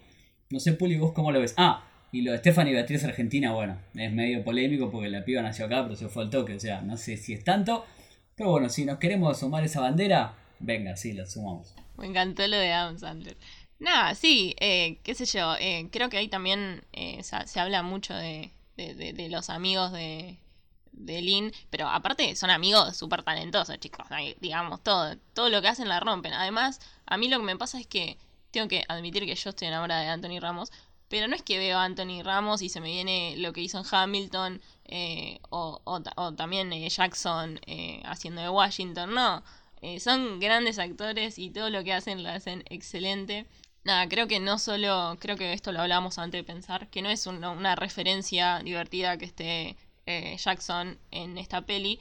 No 0.49 0.59
sé, 0.59 0.73
Puli, 0.73 0.97
vos 0.97 1.13
cómo 1.13 1.33
lo 1.33 1.39
ves. 1.39 1.53
Ah, 1.59 1.85
y 2.13 2.23
lo 2.23 2.33
de 2.33 2.39
Stephanie 2.39 2.73
Beatriz 2.73 3.05
Argentina, 3.05 3.53
bueno, 3.53 3.77
es 3.95 4.11
medio 4.11 4.43
polémico 4.43 4.91
porque 4.91 5.11
la 5.11 5.23
piba 5.23 5.43
nació 5.43 5.67
acá, 5.67 5.83
pero 5.83 5.97
se 5.97 6.09
fue 6.09 6.23
al 6.23 6.31
toque, 6.31 6.55
o 6.55 6.59
sea, 6.59 6.81
no 6.81 6.97
sé 6.97 7.19
si 7.19 7.35
es 7.35 7.45
tanto. 7.45 7.85
Pero 8.35 8.53
bueno, 8.53 8.71
si 8.71 8.87
nos 8.87 8.97
queremos 8.97 9.39
sumar 9.39 9.63
esa 9.65 9.83
bandera, 9.83 10.35
venga, 10.61 10.97
sí, 10.97 11.13
la 11.13 11.27
sumamos. 11.27 11.75
Me 11.99 12.07
encantó 12.07 12.49
lo 12.49 12.57
de 12.57 12.73
Adam 12.73 12.99
Sandler. 12.99 13.37
Nada, 13.79 14.15
sí, 14.15 14.57
eh, 14.61 14.99
qué 15.03 15.15
sé 15.15 15.27
yo, 15.27 15.57
eh, 15.61 15.91
creo 15.93 16.09
que 16.09 16.17
ahí 16.17 16.29
también 16.29 16.87
eh, 16.95 17.23
se, 17.23 17.61
habla 17.61 17.83
mucho 17.83 18.15
de, 18.15 18.51
de, 18.77 19.29
los 19.29 19.51
amigos 19.51 19.93
de, 19.93 20.39
de 20.93 21.23
Lynn, 21.23 21.53
pero 21.71 21.89
aparte 21.89 22.35
son 22.35 22.51
amigos 22.51 22.97
súper 22.97 23.23
talentosos, 23.23 23.79
chicos, 23.79 24.07
digamos, 24.41 24.83
todo, 24.83 25.17
todo 25.35 25.49
lo 25.49 25.63
que 25.63 25.69
hacen 25.69 25.89
la 25.89 26.01
rompen. 26.01 26.33
Además, 26.33 26.81
a 27.11 27.19
mí 27.19 27.29
lo 27.29 27.39
que 27.39 27.45
me 27.45 27.57
pasa 27.57 27.79
es 27.79 27.87
que 27.87 28.17
tengo 28.51 28.69
que 28.69 28.85
admitir 28.89 29.27
que 29.27 29.35
yo 29.35 29.51
estoy 29.51 29.69
enamorada 29.69 30.03
de 30.03 30.09
Anthony 30.09 30.41
Ramos, 30.41 30.73
pero 31.09 31.27
no 31.27 31.35
es 31.35 31.43
que 31.43 31.59
veo 31.59 31.77
a 31.77 31.85
Anthony 31.85 32.23
Ramos 32.23 32.63
y 32.63 32.69
se 32.69 32.81
me 32.81 32.89
viene 32.89 33.35
lo 33.37 33.53
que 33.53 33.61
hizo 33.61 33.79
en 33.79 33.85
Hamilton 33.91 34.63
eh, 34.85 35.41
o, 35.51 35.81
también 36.37 36.73
eh, 36.73 36.89
Jackson 36.89 37.61
eh, 37.67 38.01
haciendo 38.05 38.41
de 38.41 38.49
Washington, 38.49 39.13
no. 39.15 39.43
Eh, 39.83 39.99
son 39.99 40.39
grandes 40.39 40.79
actores 40.79 41.39
y 41.39 41.51
todo 41.51 41.69
lo 41.69 41.83
que 41.83 41.93
hacen 41.93 42.23
lo 42.23 42.29
hacen 42.29 42.63
excelente. 42.71 43.47
Nada, 43.83 44.09
creo 44.09 44.29
que 44.29 44.39
no 44.39 44.59
solo, 44.59 45.17
creo 45.19 45.37
que 45.37 45.53
esto 45.53 45.73
lo 45.73 45.81
hablábamos 45.81 46.19
antes 46.19 46.39
de 46.39 46.45
pensar, 46.45 46.89
que 46.91 47.03
no 47.03 47.11
es 47.11 47.27
una, 47.27 47.75
referencia 47.75 48.61
divertida 48.61 49.17
que 49.19 49.25
esté 49.25 49.77
Jackson 50.39 50.99
en 51.11 51.39
esta 51.39 51.63
peli 51.63 51.99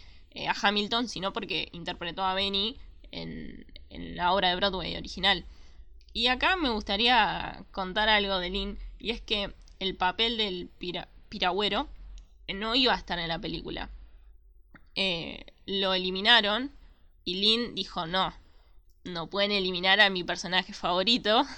a 0.47 0.53
Hamilton, 0.61 1.07
sino 1.07 1.31
porque 1.31 1.69
interpretó 1.71 2.23
a 2.23 2.33
Benny 2.33 2.77
en, 3.11 3.65
la 3.89 4.33
obra 4.33 4.49
de 4.49 4.55
Broadway 4.55 4.95
original. 4.95 5.45
Y 6.13 6.27
acá 6.27 6.55
me 6.55 6.69
gustaría 6.69 7.63
contar 7.71 8.09
algo 8.09 8.39
de 8.39 8.49
Lynn, 8.49 8.79
y 8.99 9.11
es 9.11 9.21
que 9.21 9.53
el 9.79 9.95
papel 9.95 10.37
del 10.37 10.69
piragüero 11.29 11.87
no 12.53 12.75
iba 12.75 12.93
a 12.93 12.97
estar 12.97 13.19
en 13.19 13.27
la 13.27 13.39
película. 13.39 13.89
Eh, 14.95 15.45
lo 15.65 15.93
eliminaron 15.93 16.71
y 17.23 17.35
Lynn 17.35 17.75
dijo 17.75 18.05
no, 18.07 18.33
no 19.03 19.29
pueden 19.29 19.51
eliminar 19.51 19.99
a 20.01 20.09
mi 20.09 20.23
personaje 20.23 20.73
favorito. 20.73 21.43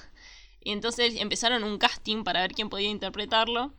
Y 0.64 0.74
entonces 0.74 1.16
empezaron 1.16 1.64
un 1.64 1.80
casting 1.80 2.24
para 2.24 2.42
ver 2.42 2.52
quién 2.52 2.70
podía 2.70 2.88
interpretarlo. 2.88 3.74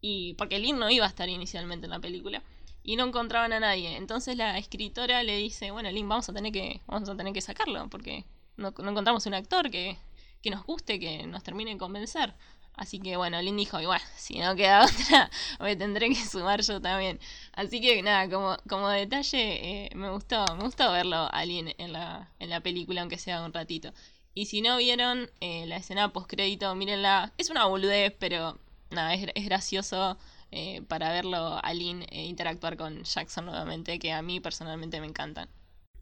Y 0.00 0.34
porque 0.34 0.60
Lynn 0.60 0.78
no 0.78 0.88
iba 0.88 1.04
a 1.04 1.08
estar 1.08 1.28
inicialmente 1.28 1.86
en 1.86 1.90
la 1.90 1.98
película. 1.98 2.44
Y 2.82 2.96
no 2.96 3.04
encontraban 3.06 3.52
a 3.52 3.60
nadie. 3.60 3.96
Entonces 3.96 4.36
la 4.36 4.58
escritora 4.58 5.22
le 5.22 5.36
dice, 5.36 5.70
bueno 5.70 5.90
Lynn, 5.90 6.08
vamos 6.08 6.28
a 6.28 6.32
tener 6.32 6.52
que, 6.52 6.80
vamos 6.86 7.08
a 7.08 7.16
tener 7.16 7.32
que 7.32 7.40
sacarlo. 7.40 7.88
Porque 7.88 8.24
no, 8.56 8.68
encontramos 8.68 9.26
un 9.26 9.34
actor 9.34 9.70
que, 9.70 9.98
que 10.42 10.50
nos 10.50 10.64
guste, 10.64 10.98
que 10.98 11.26
nos 11.26 11.42
termine 11.42 11.72
de 11.72 11.78
convencer. 11.78 12.34
Así 12.74 12.98
que 12.98 13.16
bueno, 13.16 13.40
Lynn 13.42 13.56
dijo, 13.56 13.80
igual, 13.80 14.00
si 14.16 14.38
no 14.38 14.56
queda 14.56 14.84
otra, 14.86 15.30
me 15.60 15.76
tendré 15.76 16.08
que 16.08 16.16
sumar 16.16 16.62
yo 16.62 16.80
también. 16.80 17.20
Así 17.52 17.80
que 17.80 18.02
nada, 18.02 18.28
como, 18.28 18.56
como 18.68 18.88
detalle, 18.88 19.86
eh, 19.86 19.90
me 19.94 20.10
gustó, 20.10 20.44
me 20.56 20.64
gustó 20.64 20.90
verlo 20.90 21.28
a 21.30 21.44
Lynn 21.44 21.74
en 21.78 21.92
la, 21.92 22.30
en 22.38 22.50
la 22.50 22.60
película, 22.60 23.02
aunque 23.02 23.18
sea 23.18 23.44
un 23.44 23.52
ratito. 23.52 23.92
Y 24.34 24.46
si 24.46 24.62
no 24.62 24.78
vieron 24.78 25.30
eh, 25.40 25.66
la 25.66 25.76
escena 25.76 26.12
post 26.12 26.28
crédito, 26.30 26.74
mírenla. 26.74 27.32
Es 27.36 27.50
una 27.50 27.66
boludez, 27.66 28.14
pero 28.18 28.58
nada, 28.90 29.12
es, 29.14 29.28
es 29.34 29.44
gracioso 29.44 30.16
eh, 30.52 30.82
para 30.86 31.10
verlo 31.10 31.58
a 31.62 31.74
Lynn 31.74 32.04
interactuar 32.12 32.76
con 32.76 33.02
Jackson 33.02 33.46
nuevamente, 33.46 33.98
que 33.98 34.12
a 34.12 34.22
mí 34.22 34.38
personalmente 34.38 35.00
me 35.00 35.06
encantan. 35.06 35.48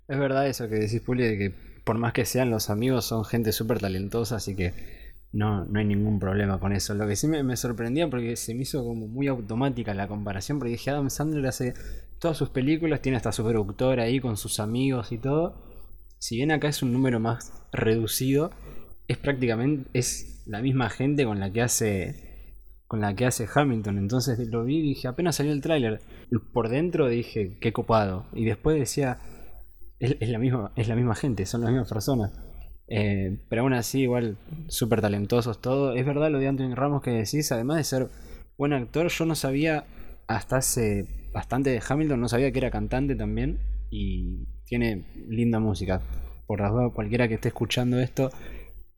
Es 0.09 0.19
verdad 0.19 0.49
eso 0.49 0.69
que 0.69 0.75
decís, 0.75 1.01
Puli, 1.01 1.23
de 1.23 1.39
que 1.39 1.55
por 1.85 1.97
más 1.99 2.13
que 2.13 2.25
sean 2.25 2.51
los 2.51 2.69
amigos, 2.69 3.05
son 3.05 3.25
gente 3.25 3.53
súper 3.53 3.79
talentosa, 3.79 4.37
así 4.37 4.57
que 4.57 4.75
no, 5.33 5.65
no 5.65 5.79
hay 5.79 5.85
ningún 5.85 6.19
problema 6.19 6.59
con 6.59 6.73
eso. 6.73 6.95
Lo 6.95 7.07
que 7.07 7.17
sí 7.17 7.29
me, 7.29 7.57
sorprendía 7.57 8.11
porque 8.11 8.37
se 8.37 8.55
me 8.55 8.63
hizo 8.63 8.85
como 8.85 9.07
muy 9.07 9.29
automática 9.29 9.95
la 9.95 10.09
comparación, 10.09 10.59
porque 10.59 10.73
dije, 10.73 10.91
Adam 10.91 11.11
Sandler 11.11 11.47
hace 11.47 11.75
todas 12.19 12.37
sus 12.37 12.51
películas, 12.51 13.03
tiene 13.03 13.17
hasta 13.17 13.33
su 13.33 13.45
productor 13.45 14.01
ahí 14.01 14.21
con 14.21 14.37
sus 14.37 14.61
amigos 14.61 15.13
y 15.13 15.19
todo. 15.19 15.55
Si 16.19 16.37
bien 16.37 16.51
acá 16.51 16.69
es 16.69 16.83
un 16.83 16.93
número 16.93 17.21
más 17.21 17.53
reducido, 17.73 18.51
es 19.09 19.17
prácticamente 19.17 19.89
es 19.95 20.43
la 20.47 20.61
misma 20.61 20.91
gente 20.91 21.25
con 21.25 21.41
la 21.41 21.53
que 21.53 21.63
hace 21.63 22.30
con 22.91 23.01
la 23.01 23.15
que 23.15 23.25
hace 23.25 23.47
Hamilton. 23.55 23.99
Entonces 23.99 24.49
lo 24.49 24.65
vi 24.65 24.79
y 24.79 24.83
dije, 24.83 25.07
apenas 25.07 25.37
salió 25.37 25.53
el 25.53 25.61
tráiler, 25.61 26.01
por 26.53 26.69
dentro 26.69 27.07
dije, 27.09 27.57
qué 27.61 27.73
copado. 27.73 28.27
Y 28.33 28.45
después 28.45 28.77
decía, 28.77 29.19
es, 30.01 30.29
la 30.29 30.41
misma, 30.41 30.73
es 30.75 30.89
la 30.89 30.97
misma 30.97 31.15
gente, 31.15 31.47
son 31.47 31.61
las 31.61 31.71
mismas 31.71 31.89
personas. 31.89 32.33
Eh, 32.89 33.47
pero 33.49 33.63
aún 33.63 33.75
así, 33.75 34.01
igual, 34.01 34.39
súper 34.67 35.01
talentosos 35.03 35.61
todo. 35.61 35.95
Es 35.95 36.05
verdad 36.05 36.33
lo 36.33 36.41
de 36.41 36.49
Anthony 36.49 36.75
Ramos 36.75 37.01
que 37.01 37.13
decís, 37.13 37.53
además 37.53 37.77
de 37.77 37.85
ser 37.85 38.09
buen 38.59 38.73
actor, 38.73 39.07
yo 39.07 39.25
no 39.25 39.37
sabía 39.37 39.85
hasta 40.27 40.57
hace 40.57 41.31
bastante 41.33 41.71
de 41.71 41.81
Hamilton, 41.89 42.21
no 42.21 42.29
sabía 42.29 42.51
que 42.51 42.59
era 42.59 42.73
cantante 42.73 43.15
también. 43.15 43.61
Y 43.89 44.49
tiene 44.65 45.05
linda 45.29 45.61
música. 45.61 46.03
Por 46.45 46.61
las 46.61 46.73
cualquiera 46.93 47.29
que 47.29 47.35
esté 47.35 47.49
escuchando 47.51 48.01
esto, 48.01 48.33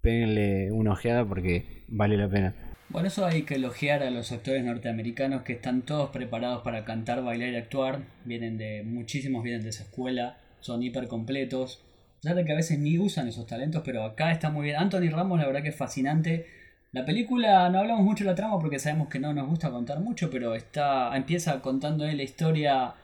péguenle 0.01 0.73
una 0.73 0.93
ojeada 0.93 1.27
porque 1.27 1.85
vale 1.89 2.17
la 2.17 2.31
pena. 2.31 2.72
Bueno, 2.93 3.09
eso 3.09 3.25
hay 3.25 3.45
que 3.45 3.55
elogiar 3.55 4.03
a 4.03 4.11
los 4.11 4.33
actores 4.33 4.63
norteamericanos 4.63 5.43
que 5.43 5.55
están 5.55 5.81
todos 5.81 6.11
preparados 6.11 6.63
para 6.63 6.85
cantar, 6.85 7.25
bailar 7.25 7.49
y 7.49 7.57
actuar. 7.57 8.03
Vienen 8.27 8.59
de, 8.59 8.83
muchísimos 8.85 9.43
vienen 9.43 9.63
de 9.63 9.71
esa 9.71 9.85
escuela, 9.85 10.39
son 10.61 10.83
hiper 10.83 11.09
completos 11.09 11.83
ya 12.23 12.35
de 12.35 12.45
que 12.45 12.53
a 12.53 12.57
veces 12.57 12.79
ni 12.79 12.99
usan 12.99 13.29
esos 13.29 13.47
talentos, 13.47 13.83
pero 13.85 14.05
acá 14.05 14.31
está 14.31 14.51
muy 14.51 14.65
bien. 14.65 14.77
Anthony 14.77 15.11
Ramos, 15.11 15.41
la 15.41 15.47
verdad 15.47 15.63
que 15.63 15.71
es 15.71 15.77
fascinante. 15.77 16.47
La 16.93 17.05
película, 17.05 17.69
no 17.71 17.81
hablamos 17.81 18.05
mucho 18.05 18.25
de 18.25 18.31
la 18.31 18.37
trama 18.37 18.59
porque 18.61 18.79
sabemos 18.79 19.09
que 19.09 19.19
no 19.19 19.33
nos 19.33 19.49
gusta 19.49 19.71
contar 19.71 19.99
mucho, 20.01 20.31
pero 20.31 20.55
está 20.55 21.17
empieza 21.17 21.61
contando 21.61 22.07
la 22.07 22.23
historia 22.23 22.95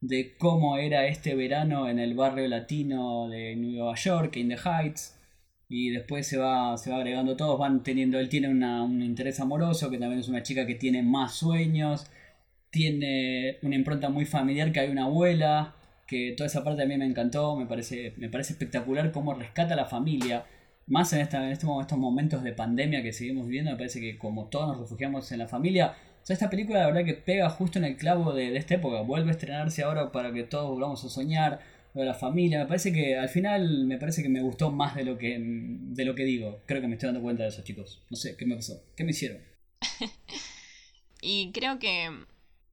de 0.00 0.36
cómo 0.38 0.76
era 0.76 1.06
este 1.06 1.34
verano 1.34 1.88
en 1.88 1.98
el 1.98 2.14
barrio 2.14 2.46
latino 2.46 3.28
de 3.28 3.56
Nueva 3.56 3.94
York, 3.96 4.36
in 4.36 4.50
the 4.50 4.56
Heights. 4.56 5.19
Y 5.70 5.90
después 5.90 6.26
se 6.26 6.36
va, 6.36 6.76
se 6.76 6.90
va 6.90 6.96
agregando 6.96 7.36
todos, 7.36 7.58
van 7.58 7.82
teniendo, 7.82 8.18
él 8.18 8.28
tiene 8.28 8.48
un 8.48 9.02
interés 9.02 9.40
amoroso, 9.40 9.88
que 9.88 9.98
también 9.98 10.20
es 10.20 10.28
una 10.28 10.42
chica 10.42 10.66
que 10.66 10.74
tiene 10.74 11.02
más 11.02 11.34
sueños, 11.36 12.06
tiene 12.70 13.58
una 13.62 13.76
impronta 13.76 14.10
muy 14.10 14.26
familiar, 14.26 14.72
que 14.72 14.80
hay 14.80 14.90
una 14.90 15.04
abuela, 15.04 15.76
que 16.06 16.34
toda 16.36 16.48
esa 16.48 16.64
parte 16.64 16.82
a 16.82 16.86
mí 16.86 16.96
me 16.96 17.06
encantó, 17.06 17.56
me 17.56 17.66
parece, 17.66 18.14
me 18.16 18.28
parece 18.28 18.54
espectacular 18.54 19.12
cómo 19.12 19.32
rescata 19.32 19.74
a 19.74 19.76
la 19.76 19.86
familia, 19.86 20.44
más 20.88 21.12
en, 21.12 21.20
esta, 21.20 21.44
en 21.44 21.52
este 21.52 21.66
estos 21.80 21.98
momentos 21.98 22.42
de 22.42 22.52
pandemia 22.52 23.02
que 23.02 23.12
seguimos 23.12 23.46
viviendo, 23.46 23.70
me 23.70 23.76
parece 23.76 24.00
que 24.00 24.18
como 24.18 24.46
todos 24.46 24.68
nos 24.68 24.80
refugiamos 24.80 25.30
en 25.30 25.38
la 25.38 25.46
familia, 25.46 25.94
o 26.28 26.32
esta 26.32 26.50
película 26.50 26.80
la 26.80 26.86
verdad 26.86 27.04
que 27.04 27.14
pega 27.14 27.48
justo 27.48 27.78
en 27.78 27.84
el 27.84 27.96
clavo 27.96 28.32
de, 28.32 28.56
esta 28.56 28.74
época, 28.74 29.02
vuelve 29.02 29.28
a 29.28 29.32
estrenarse 29.32 29.84
ahora 29.84 30.10
para 30.10 30.32
que 30.32 30.42
todos 30.42 30.68
volvamos 30.68 31.04
a 31.04 31.08
soñar, 31.08 31.60
lo 31.94 32.00
de 32.00 32.06
la 32.06 32.14
familia, 32.14 32.60
me 32.60 32.66
parece 32.66 32.92
que 32.92 33.16
al 33.16 33.28
final 33.28 33.84
me 33.84 33.98
parece 33.98 34.22
que 34.22 34.28
me 34.28 34.42
gustó 34.42 34.70
más 34.70 34.94
de 34.94 35.04
lo 35.04 35.18
que, 35.18 35.36
de 35.40 36.04
lo 36.04 36.14
que 36.14 36.24
digo, 36.24 36.62
creo 36.66 36.80
que 36.80 36.88
me 36.88 36.94
estoy 36.94 37.08
dando 37.08 37.22
cuenta 37.22 37.42
de 37.42 37.48
eso 37.48 37.62
chicos, 37.62 38.02
no 38.10 38.16
sé, 38.16 38.36
¿qué 38.36 38.46
me 38.46 38.56
pasó? 38.56 38.82
¿Qué 38.96 39.04
me 39.04 39.10
hicieron? 39.10 39.38
y 41.22 41.50
creo 41.52 41.78
que 41.78 42.10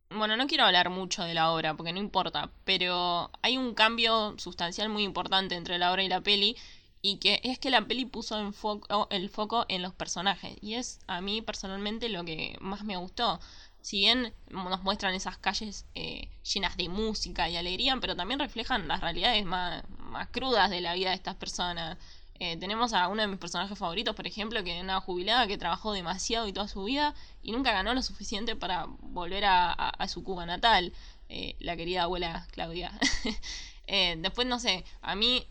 bueno, 0.10 0.38
no 0.38 0.48
quiero 0.48 0.64
hablar 0.64 0.90
mucho 0.90 1.24
de 1.24 1.34
la 1.34 1.52
obra 1.52 1.76
porque 1.76 1.92
no 1.94 2.00
importa, 2.00 2.52
pero 2.64 3.30
hay 3.42 3.58
un 3.58 3.74
cambio 3.74 4.36
sustancial 4.38 4.90
muy 4.90 5.04
importante 5.04 5.56
entre 5.56 5.78
la 5.78 5.92
obra 5.92 6.04
y 6.04 6.10
la 6.10 6.22
peli 6.22 6.56
y 7.02 7.18
que 7.18 7.42
es 7.44 7.60
que 7.60 7.70
la 7.70 7.88
peli 7.88 8.06
puso 8.06 8.52
foco, 8.54 9.08
el 9.12 9.30
foco 9.30 9.66
en 9.70 9.82
los 9.82 9.94
personajes 9.94 10.56
y 10.62 10.76
es 10.76 11.00
a 11.08 11.22
mí 11.22 11.42
personalmente 11.42 12.10
lo 12.10 12.24
que 12.24 12.58
más 12.62 12.84
me 12.84 12.98
gustó. 12.98 13.40
Si 13.82 14.00
bien 14.00 14.34
nos 14.50 14.84
muestran 14.84 15.13
esas 15.13 15.38
calles 15.38 15.86
eh, 15.96 16.30
llenas 16.44 16.78
de 16.78 16.90
música 16.90 17.50
y 17.50 17.56
alegría, 17.56 17.98
pero 18.02 18.16
también 18.16 18.40
reflejan 18.40 18.88
las 18.88 19.02
realidades 19.02 19.46
más, 19.46 19.84
más 20.00 20.28
crudas 20.30 20.70
de 20.70 20.82
la 20.82 20.94
vida 20.94 21.10
de 21.10 21.16
estas 21.16 21.36
personas. 21.36 21.98
Eh, 22.40 22.58
tenemos 22.58 22.94
a 22.94 23.08
uno 23.08 23.22
de 23.22 23.28
mis 23.28 23.40
personajes 23.40 23.78
favoritos, 23.78 24.16
por 24.16 24.28
ejemplo, 24.28 24.63
que 24.63 24.78
es 24.78 24.84
una 24.84 25.00
jubilada 25.02 25.48
que 25.48 25.58
trabajó 25.58 25.94
demasiado 25.94 26.48
y 26.48 26.54
toda 26.54 26.68
su 26.68 26.84
vida 26.84 27.16
y 27.42 27.52
nunca 27.52 27.72
ganó 27.72 27.94
lo 27.94 28.04
suficiente 28.04 28.56
para 28.56 28.86
volver 28.88 29.46
a, 29.46 30.08
su 30.08 30.24
Cuba 30.24 30.46
natal, 30.46 30.94
eh, 31.30 31.56
la 31.60 31.76
querida 31.76 32.04
abuela 32.04 32.46
Claudia. 32.52 32.92
Después, 33.88 34.46
no 34.48 34.60
sé, 34.60 34.84
a 35.02 35.16
mí 35.16 35.48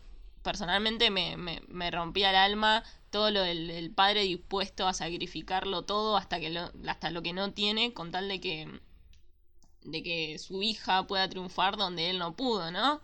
personalmente 0.47 1.09
me, 1.09 1.35
me, 1.35 1.91
rompía 1.91 2.29
el 2.29 2.37
alma 2.37 2.81
todo 3.09 3.31
lo 3.31 3.41
del, 3.41 3.91
padre 3.91 4.23
dispuesto 4.23 4.87
a 4.87 4.93
sacrificarlo 4.93 5.83
todo 5.83 6.17
hasta, 6.17 6.39
que 6.39 6.49
lo, 6.49 6.71
hasta 6.87 7.11
lo 7.11 7.21
que 7.23 7.33
no 7.33 7.53
tiene 7.53 7.93
con 7.93 8.11
tal 8.11 8.27
de 8.27 8.39
que, 8.41 8.81
de 9.83 10.03
que 10.03 10.39
su 10.39 10.61
hija 10.61 11.07
pueda 11.07 11.29
triunfar 11.29 11.77
donde 11.77 12.09
él 12.09 12.19
no 12.19 12.35
pudo, 12.35 12.71
¿no? 12.71 13.01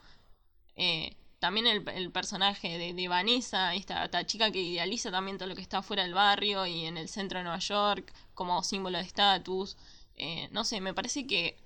también 1.44 1.68
el, 1.68 2.10
personaje 2.14 2.78
de, 2.78 3.08
Vanessa, 3.10 3.76
esta, 3.76 4.26
chica 4.26 4.50
que 4.50 4.62
idealiza 4.62 5.12
también 5.12 5.38
todo 5.38 5.50
lo 5.50 5.56
que 5.56 5.62
está 5.62 5.82
fuera 5.82 6.04
del 6.04 6.14
barrio 6.14 6.66
y 6.66 6.86
en 6.86 6.96
el 6.96 7.10
centro 7.10 7.38
de 7.38 7.44
Nueva 7.44 7.60
York 7.60 8.14
como 8.34 8.64
símbolo 8.64 8.98
de 8.98 9.04
estatus. 9.04 9.76
Eh, 10.16 10.48
no 10.52 10.64
sé, 10.64 10.80
me 10.80 10.94
parece 10.94 11.28
que 11.28 11.58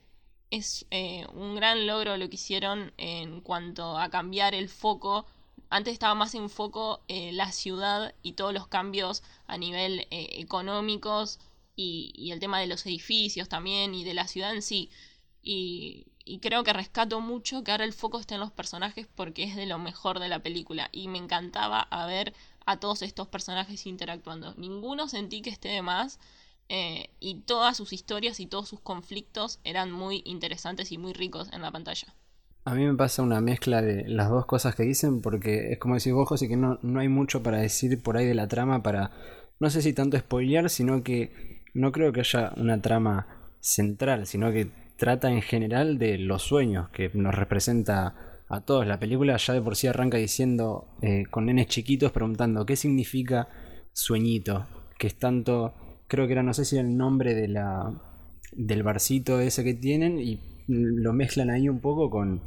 es 0.50 0.88
eh, 0.90 1.28
un 1.32 1.56
gran 1.56 1.86
logro 1.86 2.18
lo 2.18 2.28
que 2.28 2.38
hicieron 2.38 2.92
en 2.98 3.40
cuanto 3.42 4.00
a 4.00 4.10
cambiar 4.10 4.56
el 4.56 4.68
foco. 4.68 5.28
Antes 5.70 5.94
estaba 5.94 6.16
más 6.16 6.34
en 6.36 6.50
foco 6.50 7.02
eh, 7.08 7.32
la 7.34 7.52
ciudad 7.52 8.14
y 8.24 8.34
todos 8.34 8.54
los 8.54 8.68
cambios 8.68 9.24
a 9.48 9.58
nivel 9.58 10.08
económicos 10.12 11.40
y, 11.76 12.32
el 12.32 12.40
tema 12.40 12.60
de 12.60 12.68
los 12.68 12.86
edificios 12.86 13.50
también 13.50 13.94
y 13.94 14.04
de 14.04 14.14
la 14.14 14.28
ciudad 14.28 14.54
en 14.54 14.62
sí. 14.62 14.90
Y, 15.44 16.08
y 16.26 16.40
creo 16.40 16.64
que 16.64 16.74
rescato 16.74 17.22
mucho 17.22 17.64
que 17.64 17.72
ahora 17.72 17.86
el 17.86 17.94
foco 17.94 18.20
esté 18.20 18.36
en 18.36 18.42
los 18.42 18.52
personajes 18.52 19.08
porque 19.16 19.44
es 19.44 19.56
de 19.56 19.66
lo 19.66 19.80
mejor 19.80 20.20
de 20.20 20.30
la 20.30 20.40
película 20.40 20.90
y 20.92 21.08
me 21.08 21.20
encantaba 21.20 21.82
a 21.82 22.06
ver 22.06 22.34
a 22.66 22.80
todos 22.80 23.02
estos 23.02 23.28
personajes 23.30 23.86
interactuando. 23.86 24.54
Ninguno 24.58 25.08
sentí 25.08 25.42
que 25.42 25.50
esté 25.50 25.70
de 25.70 25.82
más 25.82 26.20
eh, 26.70 27.10
y 27.22 27.36
todas 27.36 27.78
sus 27.78 27.94
historias 27.94 28.42
y 28.42 28.46
todos 28.46 28.68
sus 28.68 28.82
conflictos 28.82 29.60
eran 29.64 29.92
muy 29.92 30.22
interesantes 30.26 30.92
y 30.92 30.98
muy 30.98 31.14
ricos 31.14 31.48
en 31.54 31.62
la 31.62 31.72
pantalla. 31.72 32.14
A 32.68 32.76
mí 32.76 32.86
me 32.86 32.96
pasa 32.96 33.24
una 33.24 33.40
mezcla 33.40 33.82
de 33.82 34.10
las 34.10 34.28
dos 34.28 34.46
cosas 34.46 34.76
que 34.76 34.84
dicen 34.84 35.22
porque 35.22 35.72
es 35.72 35.78
como 35.80 35.96
decís 35.96 36.12
vos, 36.12 36.28
José, 36.28 36.50
que 36.50 36.58
no, 36.58 36.78
no 36.82 37.00
hay 37.00 37.08
mucho 37.08 37.42
para 37.42 37.60
decir 37.60 38.04
por 38.04 38.18
ahí 38.18 38.26
de 38.26 38.36
la 38.36 38.50
trama 38.50 38.84
para, 38.84 39.12
no 39.62 39.70
sé 39.70 39.82
si 39.82 39.94
tanto 39.94 40.18
spoilear, 40.18 40.70
sino 40.70 41.02
que 41.02 41.62
no 41.74 41.94
creo 41.94 42.12
que 42.12 42.20
haya 42.20 42.52
una 42.58 42.82
trama 42.82 43.26
central, 43.62 44.28
sino 44.28 44.52
que 44.52 44.68
trata 44.98 45.32
en 45.32 45.42
general 45.42 45.98
de 45.98 46.18
los 46.18 46.44
sueños 46.44 46.90
que 46.90 47.10
nos 47.14 47.34
representa 47.34 48.44
a 48.50 48.60
todos. 48.60 48.86
La 48.86 49.00
película 49.00 49.38
ya 49.38 49.54
de 49.54 49.62
por 49.62 49.78
sí 49.78 49.88
arranca 49.88 50.18
diciendo 50.18 50.90
eh, 51.02 51.24
con 51.30 51.46
nenes 51.46 51.68
chiquitos 51.68 52.12
preguntando 52.12 52.66
qué 52.66 52.76
significa 52.76 53.48
sueñito, 53.94 54.68
que 55.00 55.08
es 55.08 55.18
tanto, 55.18 55.74
creo 56.10 56.28
que 56.28 56.34
era, 56.34 56.44
no 56.44 56.54
sé 56.54 56.66
si 56.66 56.76
era 56.76 56.86
el 56.86 56.98
nombre 56.98 57.34
de 57.34 57.48
la, 57.48 57.94
del 58.52 58.84
barcito 58.84 59.40
ese 59.40 59.64
que 59.64 59.74
tienen 59.74 60.20
y 60.20 60.57
lo 60.68 61.14
mezclan 61.14 61.50
ahí 61.50 61.70
un 61.70 61.80
poco 61.80 62.10
con 62.10 62.42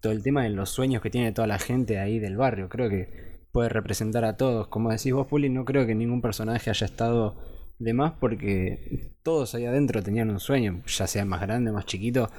todo 0.00 0.12
el 0.12 0.22
tema 0.22 0.42
de 0.42 0.50
los 0.50 0.70
sueños 0.70 1.02
que 1.02 1.10
tiene 1.10 1.32
toda 1.32 1.46
la 1.46 1.58
gente 1.58 1.98
ahí 1.98 2.18
del 2.18 2.36
barrio. 2.36 2.68
Creo 2.68 2.88
que 2.88 3.40
puede 3.52 3.68
representar 3.68 4.24
a 4.24 4.36
todos. 4.36 4.68
Como 4.68 4.90
decís 4.90 5.12
vos, 5.12 5.26
Puli, 5.26 5.48
no 5.48 5.64
creo 5.64 5.86
que 5.86 5.94
ningún 5.94 6.22
personaje 6.22 6.70
haya 6.70 6.86
estado 6.86 7.36
de 7.78 7.94
más 7.94 8.12
porque 8.20 9.14
todos 9.22 9.54
ahí 9.54 9.64
adentro 9.64 10.02
tenían 10.02 10.30
un 10.30 10.40
sueño, 10.40 10.82
ya 10.86 11.06
sea 11.06 11.24
más 11.24 11.40
grande, 11.40 11.72
más 11.72 11.86
chiquito, 11.86 12.30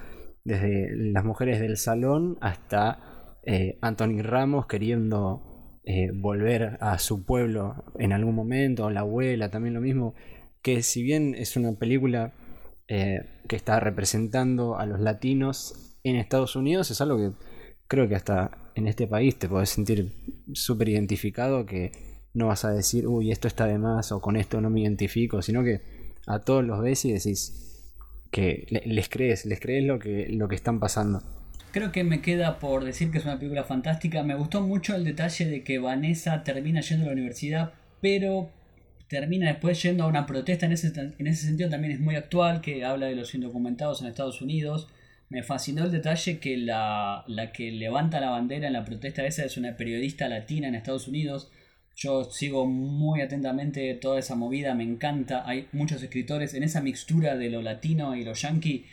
desde 0.44 0.96
las 0.96 1.26
mujeres 1.26 1.60
del 1.60 1.78
salón 1.78 2.38
hasta 2.42 3.38
eh, 3.44 3.78
Anthony 3.82 4.22
Ramos 4.22 4.68
queriendo 4.68 5.80
eh, 5.84 6.12
volver 6.14 6.78
a 6.80 7.00
su 7.00 7.26
pueblo 7.26 7.84
en 7.98 8.14
algún 8.14 8.36
momento, 8.36 8.90
la 8.92 9.02
abuela 9.02 9.50
también 9.50 9.74
lo 9.74 9.82
mismo, 9.82 10.14
que 10.62 10.84
si 10.84 11.02
bien 11.02 11.34
es 11.36 11.58
una 11.58 11.74
película 11.74 12.34
eh, 12.94 13.24
que 13.48 13.56
está 13.56 13.80
representando 13.80 14.78
a 14.78 14.86
los 14.86 15.00
latinos 15.00 15.96
en 16.04 16.18
Estados 16.18 16.58
Unidos, 16.58 16.92
es 16.92 17.00
algo 17.00 17.16
que 17.16 17.32
creo 17.88 18.10
que 18.10 18.16
hasta 18.16 18.52
en 18.76 18.86
este 18.86 19.08
país 19.08 19.40
te 19.40 19.48
podés 19.48 19.70
sentir 19.70 20.12
súper 20.52 20.90
identificado, 20.90 21.66
que 21.66 21.94
no 22.34 22.48
vas 22.48 22.66
a 22.66 22.72
decir, 22.72 23.08
uy, 23.08 23.32
esto 23.32 23.48
está 23.48 23.66
de 23.66 23.78
más 23.78 24.12
o 24.12 24.20
con 24.20 24.36
esto 24.36 24.60
no 24.60 24.70
me 24.70 24.82
identifico, 24.82 25.42
sino 25.42 25.64
que 25.64 25.80
a 26.28 26.40
todos 26.40 26.66
los 26.66 26.82
ves 26.82 27.06
y 27.06 27.14
decís 27.14 27.94
que 28.30 28.68
les 28.70 29.08
crees, 29.08 29.46
les 29.46 29.62
crees 29.62 29.86
lo 29.86 29.98
que, 29.98 30.28
lo 30.28 30.50
que 30.50 30.56
están 30.56 30.82
pasando. 30.82 31.24
Creo 31.72 31.94
que 31.94 32.04
me 32.04 32.22
queda 32.22 32.60
por 32.60 32.84
decir 32.84 33.10
que 33.10 33.20
es 33.20 33.24
una 33.24 33.40
película 33.40 33.64
fantástica. 33.64 34.22
Me 34.24 34.36
gustó 34.36 34.60
mucho 34.60 34.96
el 34.96 35.06
detalle 35.06 35.46
de 35.46 35.64
que 35.64 35.80
Vanessa 35.80 36.44
termina 36.44 36.82
yendo 36.82 37.06
a 37.06 37.08
la 37.08 37.14
universidad, 37.14 37.72
pero 38.02 38.50
termina 39.12 39.48
después 39.50 39.84
yendo 39.84 40.06
a 40.06 40.08
una 40.08 40.26
protesta. 40.26 40.66
En 40.66 40.72
ese, 40.72 40.92
en 40.96 41.28
ese 41.28 41.46
sentido 41.46 41.70
también 41.70 41.94
es 41.94 42.00
muy 42.00 42.16
actual, 42.16 42.62
que 42.62 42.84
habla 42.84 43.06
de 43.06 43.16
los 43.16 43.36
indocumentados 43.36 44.02
en 44.02 44.08
Estados 44.08 44.42
Unidos 44.42 44.88
me 45.32 45.44
fascinó 45.44 45.86
el 45.86 45.92
detalle 45.92 46.40
que 46.40 46.58
la, 46.58 47.24
que 47.54 47.72
levanta 47.72 48.20
la 48.20 48.32
bandera 48.32 48.68
en 48.68 48.74
la 48.74 48.84
protesta 48.84 49.26
esa 49.26 49.46
es 49.46 49.56
una 49.56 49.78
periodista 49.78 50.28
latina 50.28 50.68
en 50.68 50.76
Estados 50.76 51.08
Unidos. 51.08 51.50
Yo 51.96 52.26
sigo 52.26 52.66
muy 52.66 53.22
atentamente 53.22 53.94
toda 53.94 54.20
esa 54.20 54.36
movida, 54.36 54.76
me 54.76 54.84
encanta. 54.84 55.48
Hay 55.48 55.70
muchos 55.72 56.04
escritores 56.04 56.54
en 56.54 56.64
esa 56.64 56.82
mixtura 56.82 57.38
de 57.38 57.50
lo 57.50 57.62
latino 57.62 58.14
y 58.18 58.26
lo 58.26 58.34
yankee. 58.34 58.86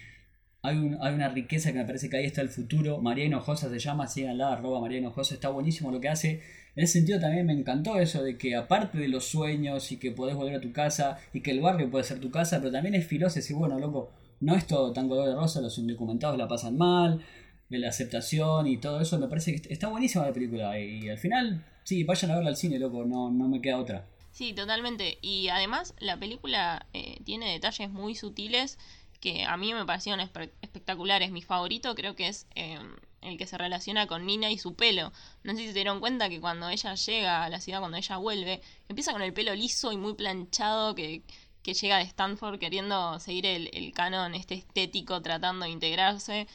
Hay, 0.63 0.77
hay 1.01 1.15
una 1.15 1.29
riqueza 1.29 1.73
que 1.73 1.79
me 1.79 1.85
parece 1.85 2.11
que 2.11 2.17
ahí 2.17 2.25
está 2.25 2.41
el 2.41 2.49
futuro. 2.49 3.01
María 3.01 3.25
Hinojosa 3.25 3.69
se 3.71 3.79
llama, 3.79 4.07
síganla, 4.07 4.53
arroba 4.53 4.81
María 4.81 4.99
Hinojosa, 4.99 5.35
está 5.35 5.49
buenísimo 5.49 5.91
lo 5.91 6.01
que 6.01 6.09
hace. 6.09 6.43
En 6.79 6.85
ese 6.85 6.95
sentido 6.95 7.19
también 7.19 7.45
me 7.45 7.53
encantó 7.53 7.99
eso 7.99 8.23
de 8.23 8.39
que 8.39 8.55
aparte 8.55 8.99
de 8.99 9.09
los 9.09 9.25
sueños 9.25 9.91
y 9.91 9.97
que 9.97 10.13
podés 10.13 10.37
volver 10.37 10.55
a 10.55 10.61
tu 10.61 10.73
casa 10.73 11.19
y 11.33 11.41
que 11.41 11.51
el 11.51 11.61
barrio 11.61 11.91
puede 11.91 12.05
ser 12.05 12.21
tu 12.21 12.31
casa, 12.31 12.59
pero 12.59 12.71
también 12.71 12.95
es 12.95 13.07
filoso 13.07 13.37
decir, 13.37 13.57
bueno, 13.57 13.79
loco, 13.81 14.11
no 14.41 14.55
es 14.55 14.67
todo 14.67 14.93
tan 14.93 15.09
color 15.09 15.29
de 15.29 15.35
rosa, 15.35 15.61
los 15.61 15.77
indocumentados 15.79 16.39
la 16.39 16.47
pasan 16.47 16.77
mal, 16.77 17.21
la 17.69 17.89
aceptación 17.89 18.67
y 18.67 18.79
todo 18.79 19.01
eso, 19.01 19.19
me 19.19 19.27
parece 19.29 19.57
que 19.57 19.73
está 19.73 19.89
buenísima 19.89 20.27
la 20.27 20.33
película. 20.33 20.79
Y 20.79 21.09
al 21.09 21.19
final, 21.19 21.65
sí, 21.83 22.05
vayan 22.05 22.31
a 22.31 22.37
verla 22.37 22.51
al 22.51 22.57
cine, 22.57 22.79
loco, 22.79 23.05
no, 23.05 23.31
no 23.31 23.49
me 23.49 23.61
queda 23.61 23.79
otra. 23.79 24.07
Sí, 24.31 24.53
totalmente. 24.53 25.19
Y 25.21 25.49
además 25.49 25.95
la 25.99 26.17
película 26.17 26.87
eh, 26.93 27.19
tiene 27.25 27.51
detalles 27.51 27.91
muy 27.91 28.15
sutiles 28.15 28.79
que 29.21 29.45
a 29.45 29.57
mí 29.57 29.75
me 29.75 29.85
parecieron 29.85 30.21
espectaculares. 30.21 31.31
Mi 31.31 31.43
favorito 31.43 31.95
creo 31.95 32.15
que 32.15 32.29
es 32.29 32.47
em, 32.55 32.97
el 33.21 33.37
que 33.39 33.47
se 33.47 33.59
relaciona 33.59 34.07
con 34.07 34.27
Nina 34.27 34.51
y 34.51 34.59
su 34.59 34.75
pelo. 34.75 35.13
No 35.43 35.53
sé 35.53 35.59
si 35.59 35.67
se 35.69 35.75
dieron 35.75 36.01
cuenta 36.01 36.29
que 36.29 36.41
cuando 36.41 36.69
ella 36.69 36.95
llega 36.95 37.45
a 37.45 37.49
la 37.49 37.61
ciudad, 37.61 37.81
cuando 37.81 37.97
ella 37.97 38.17
vuelve, 38.17 38.63
empieza 38.89 39.13
con 39.13 39.23
el 39.23 39.33
pelo 39.33 39.55
liso 39.55 39.93
y 39.93 39.97
muy 39.97 40.15
planchado, 40.15 40.95
que 40.95 41.23
que 41.69 41.75
llega 41.75 41.99
de 41.99 42.05
Stanford 42.05 42.59
queriendo 42.59 43.19
seguir 43.21 43.45
el, 43.45 43.93
canon 43.93 44.35
este 44.35 44.55
estético, 44.55 45.21
tratando 45.21 45.67
de 45.67 45.71
integrarse, 45.71 46.47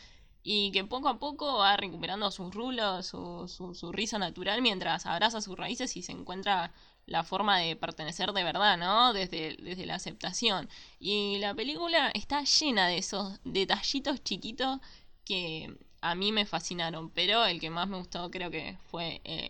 y 0.43 0.71
que 0.71 0.83
poco 0.85 1.07
a 1.07 1.19
poco 1.19 1.59
va 1.59 1.77
recuperando 1.77 2.31
sus 2.31 2.51
rulos, 2.53 3.05
su, 3.05 3.47
su, 3.47 3.91
risa 3.91 4.17
natural, 4.17 4.63
mientras 4.63 5.05
abraza 5.05 5.39
sus 5.41 5.55
raíces 5.55 5.95
y 5.97 6.01
se 6.01 6.11
encuentra 6.13 6.73
la 7.05 7.23
forma 7.23 7.59
de 7.59 7.75
pertenecer 7.75 8.31
de 8.31 8.43
verdad, 8.43 8.77
¿no? 8.77 9.13
Desde, 9.13 9.57
desde 9.61 9.85
la 9.85 9.95
aceptación. 9.95 10.69
Y 10.99 11.37
la 11.39 11.53
película 11.53 12.11
está 12.13 12.43
llena 12.43 12.87
de 12.87 12.97
esos 12.97 13.39
detallitos 13.43 14.23
chiquitos 14.23 14.79
que 15.25 15.75
a 16.01 16.15
mí 16.15 16.31
me 16.31 16.45
fascinaron, 16.45 17.09
pero 17.09 17.45
el 17.45 17.59
que 17.59 17.69
más 17.69 17.87
me 17.87 17.97
gustó 17.97 18.29
creo 18.29 18.51
que 18.51 18.77
fue 18.89 19.21
eh, 19.23 19.49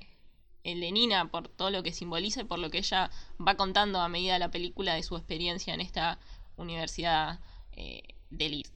Nina 0.64 1.30
por 1.30 1.48
todo 1.48 1.72
lo 1.72 1.84
que 1.84 1.92
simboliza 1.92 2.42
y 2.42 2.46
por 2.46 2.60
lo 2.60 2.70
que 2.70 2.80
ella 2.80 3.10
va 3.46 3.56
contando 3.56 4.00
a 4.00 4.08
medida 4.08 4.34
de 4.34 4.40
la 4.40 4.52
película 4.52 4.94
de 4.96 5.04
su 5.04 5.16
experiencia 5.16 5.74
en 5.74 5.82
esta 5.82 6.20
universidad 6.56 7.40
eh, 7.76 8.04
de 8.30 8.50
Leeds. 8.50 8.72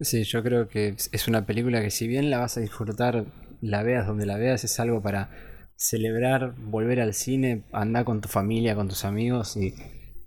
Sí, 0.00 0.22
yo 0.24 0.42
creo 0.42 0.68
que 0.68 0.94
es 1.10 1.28
una 1.28 1.44
película 1.44 1.80
que 1.80 1.90
si 1.90 2.06
bien 2.06 2.30
la 2.30 2.38
vas 2.38 2.56
a 2.56 2.60
disfrutar, 2.60 3.26
la 3.60 3.82
veas 3.82 4.06
donde 4.06 4.26
la 4.26 4.36
veas, 4.36 4.62
es 4.62 4.78
algo 4.78 5.02
para 5.02 5.30
celebrar, 5.78 6.54
volver 6.56 7.00
al 7.00 7.14
cine, 7.14 7.62
andar 7.72 8.04
con 8.04 8.20
tu 8.20 8.28
familia, 8.28 8.74
con 8.74 8.88
tus 8.88 9.04
amigos 9.04 9.56
y 9.56 9.74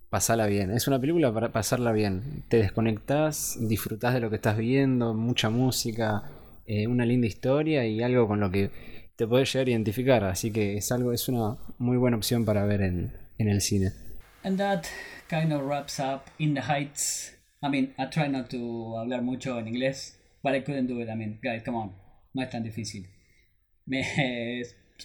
pasarla 0.10 0.48
bien. 0.48 0.72
Es 0.72 0.88
una 0.88 1.00
película 1.00 1.34
para 1.34 1.52
pasarla 1.52 1.92
bien. 1.92 2.44
Te 2.48 2.58
desconectas, 2.58 3.58
disfrutás 3.60 4.14
de 4.14 4.22
lo 4.22 4.30
que 4.30 4.38
estás 4.38 4.58
viendo, 4.58 5.14
mucha 5.14 5.50
música, 5.50 6.24
eh, 6.66 6.88
una 6.88 7.06
linda 7.06 7.28
historia 7.28 7.86
y 7.86 8.02
algo 8.02 8.28
con 8.28 8.40
lo 8.40 8.50
que 8.50 8.72
te 9.18 9.28
puedes 9.28 9.52
llegar 9.52 9.68
a 9.68 9.72
identificar, 9.72 10.24
así 10.24 10.52
que 10.52 10.78
es 10.78 10.92
algo, 10.92 11.12
es 11.12 11.28
una 11.28 11.58
muy 11.78 11.98
buena 11.98 12.18
opción 12.18 12.46
para 12.46 12.66
ver 12.66 12.82
en, 12.82 13.12
en 13.38 13.50
el 13.50 13.62
cine. 13.62 13.92
And 14.44 14.58
that 14.58 14.86
kind 15.30 15.54
of 15.54 15.62
wraps 15.64 16.00
up 16.00 16.32
In 16.40 16.56
the 16.56 16.62
Heights. 16.62 17.36
I 17.62 17.70
mean, 17.70 17.94
I 18.00 18.10
try 18.10 18.28
not 18.30 18.50
to 18.50 18.98
hablar 18.98 19.22
mucho 19.22 19.60
en 19.60 19.68
inglés, 19.68 20.18
but 20.42 20.56
I 20.56 20.64
couldn't 20.64 20.88
do 20.88 21.00
it. 21.02 21.10
I 21.10 21.16
mean, 21.16 21.40
guys, 21.44 21.62
come 21.64 21.78
on, 21.78 21.92
no 22.34 22.42
es 22.42 22.50
tan 22.50 22.64
difícil. 22.64 23.06
Me, 23.86 24.02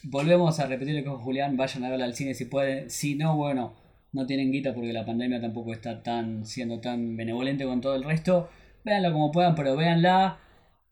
volvemos 0.04 0.60
a 0.60 0.66
repetirle 0.66 1.04
con 1.04 1.18
Julián, 1.18 1.56
vayan 1.56 1.84
a 1.84 1.90
verla 1.90 2.04
al 2.04 2.14
cine 2.14 2.34
si 2.34 2.46
pueden. 2.46 2.90
Si 2.90 3.14
no, 3.14 3.36
bueno, 3.36 3.74
no 4.12 4.26
tienen 4.26 4.52
guita 4.52 4.74
porque 4.74 4.92
la 4.92 5.06
pandemia 5.06 5.40
tampoco 5.40 5.72
está 5.72 6.02
tan 6.02 6.44
siendo 6.46 6.80
tan 6.80 7.16
benevolente 7.16 7.64
con 7.64 7.80
todo 7.80 7.94
el 7.94 8.04
resto. 8.04 8.48
Véanla 8.84 9.12
como 9.12 9.32
puedan, 9.32 9.54
pero 9.54 9.76
véanla 9.76 10.38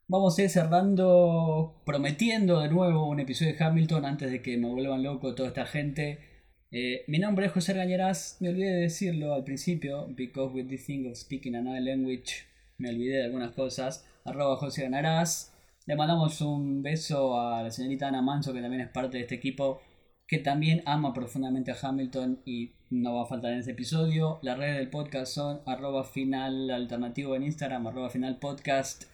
Vamos 0.07 0.39
a 0.39 0.43
ir 0.43 0.51
cerrando, 0.51 1.81
prometiendo 1.87 2.61
de 2.61 2.69
nuevo 2.69 3.09
un 3.09 3.21
episodio 3.21 3.55
de 3.55 3.65
Hamilton 3.65 4.05
antes 4.05 4.31
de 4.31 4.43
que 4.43 4.59
me 4.59 4.69
vuelvan 4.69 5.03
loco 5.03 5.35
toda 5.35 5.49
esta 5.49 5.65
gente. 5.65 6.19
Eh, 6.71 7.05
mi 7.09 7.19
nombre 7.19 7.47
es 7.47 7.53
José 7.53 7.73
Gañeras, 7.73 8.37
me 8.41 8.51
olvidé 8.51 8.75
de 8.75 8.81
decirlo 8.83 9.33
al 9.33 9.45
principio, 9.45 10.07
because 10.09 10.53
with 10.55 10.69
this 10.69 10.85
thing 10.85 11.07
of 11.09 11.17
speaking 11.17 11.57
another 11.57 11.81
language, 11.81 12.45
me 12.77 12.91
olvidé 12.91 13.17
de 13.17 13.25
algunas 13.25 13.53
cosas. 13.53 14.05
Arroba 14.27 14.57
José 14.57 14.83
Gañeras. 14.83 15.54
Le 15.87 15.97
mandamos 15.97 16.41
un 16.41 16.83
beso 16.83 17.39
a 17.39 17.63
la 17.63 17.71
señorita 17.71 18.09
Ana 18.09 18.23
Manso, 18.23 18.55
que 18.55 18.63
también 18.63 18.81
es 18.81 18.89
parte 18.89 19.19
de 19.19 19.25
este 19.25 19.35
equipo, 19.35 19.83
que 20.27 20.39
también 20.39 20.83
ama 20.87 21.13
profundamente 21.13 21.73
a 21.73 21.77
Hamilton 21.81 22.41
y 22.47 22.73
no 22.89 23.17
va 23.17 23.25
a 23.25 23.27
faltar 23.27 23.53
en 23.53 23.59
este 23.59 23.73
episodio. 23.73 24.39
Las 24.41 24.57
redes 24.57 24.79
del 24.79 24.89
podcast 24.89 25.35
son 25.35 25.61
arroba 25.67 26.05
final 26.05 26.71
alternativo 26.71 27.37
en 27.37 27.43
Instagram, 27.43 27.87
arroba 27.87 28.09
final 28.09 28.39
podcast 28.39 29.05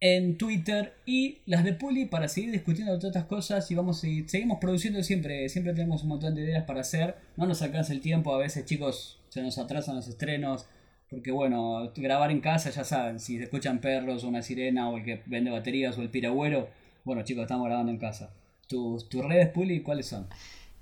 en 0.00 0.36
Twitter 0.36 0.94
y 1.06 1.40
las 1.46 1.64
de 1.64 1.72
Puli 1.72 2.04
para 2.04 2.28
seguir 2.28 2.52
discutiendo 2.52 2.98
todas 2.98 3.16
estas 3.16 3.28
cosas 3.28 3.70
y 3.70 3.74
vamos 3.74 4.00
seguir, 4.00 4.28
seguimos 4.28 4.58
produciendo 4.58 5.02
siempre, 5.02 5.48
siempre 5.48 5.72
tenemos 5.72 6.02
un 6.02 6.10
montón 6.10 6.34
de 6.34 6.42
ideas 6.42 6.64
para 6.64 6.80
hacer, 6.80 7.16
no 7.36 7.46
nos 7.46 7.62
alcanza 7.62 7.92
el 7.92 8.00
tiempo, 8.00 8.34
a 8.34 8.38
veces 8.38 8.64
chicos 8.64 9.18
se 9.28 9.42
nos 9.42 9.58
atrasan 9.58 9.96
los 9.96 10.08
estrenos, 10.08 10.66
porque 11.10 11.32
bueno, 11.32 11.90
grabar 11.96 12.30
en 12.30 12.40
casa 12.40 12.70
ya 12.70 12.84
saben, 12.84 13.18
si 13.18 13.36
se 13.36 13.44
escuchan 13.44 13.80
perros 13.80 14.22
o 14.22 14.28
una 14.28 14.42
sirena 14.42 14.88
o 14.88 14.96
el 14.96 15.04
que 15.04 15.22
vende 15.26 15.50
baterías 15.50 15.98
o 15.98 16.02
el 16.02 16.08
piragüero, 16.08 16.68
bueno 17.04 17.22
chicos, 17.22 17.42
estamos 17.42 17.66
grabando 17.66 17.90
en 17.90 17.98
casa. 17.98 18.32
¿Tus, 18.68 19.08
tus 19.08 19.24
redes 19.24 19.48
Puli 19.48 19.82
cuáles 19.82 20.06
son? 20.06 20.28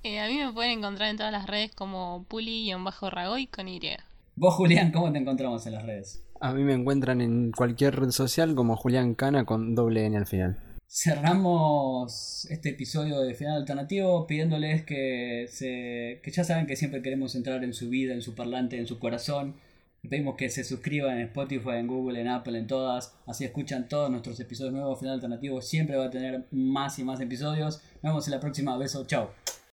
Eh, 0.03 0.21
a 0.21 0.29
mí 0.29 0.37
me 0.37 0.53
pueden 0.53 0.79
encontrar 0.79 1.09
en 1.09 1.17
todas 1.17 1.33
las 1.33 1.47
redes 1.47 1.75
como 1.75 2.27
Puli-Ragoy 2.29 3.47
con 3.47 3.69
Y. 3.69 3.81
Vos 4.37 4.55
Julián, 4.55 4.93
¿cómo 4.93 5.11
te 5.11 5.19
encontramos 5.19 5.67
en 5.67 5.73
las 5.73 5.85
redes? 5.85 6.23
A 6.41 6.53
mí 6.53 6.63
me 6.63 6.75
encuentran 6.75 7.21
en 7.23 7.51
cualquier 7.51 7.99
red 7.99 8.11
social 8.11 8.55
como 8.55 8.77
Julián 8.77 9.15
Cana 9.15 9.45
con 9.45 9.75
doble 9.75 10.05
N 10.05 10.17
al 10.17 10.27
final. 10.27 10.59
Cerramos 10.87 12.47
este 12.51 12.71
episodio 12.71 13.21
de 13.21 13.35
Final 13.35 13.57
Alternativo 13.57 14.27
pidiéndoles 14.27 14.85
que, 14.85 15.47
se, 15.49 16.21
que 16.23 16.31
ya 16.31 16.45
saben 16.45 16.67
que 16.67 16.77
siempre 16.77 17.03
queremos 17.03 17.35
entrar 17.35 17.65
en 17.65 17.73
su 17.73 17.89
vida, 17.89 18.15
en 18.15 18.23
su 18.23 18.35
parlante, 18.35 18.79
en 18.79 18.87
su 18.87 18.99
corazón. 18.99 19.57
Pedimos 20.09 20.37
que 20.37 20.49
se 20.49 20.65
suscriban 20.65 21.19
en 21.19 21.27
Spotify, 21.27 21.77
en 21.77 21.87
Google, 21.87 22.21
en 22.21 22.29
Apple, 22.29 22.59
en 22.59 22.67
todas. 22.67 23.15
Así 23.27 23.45
escuchan 23.45 23.89
todos 23.89 24.11
nuestros 24.11 24.39
episodios 24.41 24.73
nuevos. 24.73 24.99
Final 24.99 25.15
Alternativo 25.15 25.61
siempre 25.61 25.97
va 25.97 26.07
a 26.07 26.11
tener 26.11 26.47
más 26.51 26.99
y 26.99 27.05
más 27.05 27.21
episodios. 27.21 27.83
Nos 28.03 28.13
vemos 28.13 28.27
en 28.29 28.35
la 28.35 28.41
próxima. 28.41 28.79
Beso. 28.79 29.05
Chao. 29.07 29.31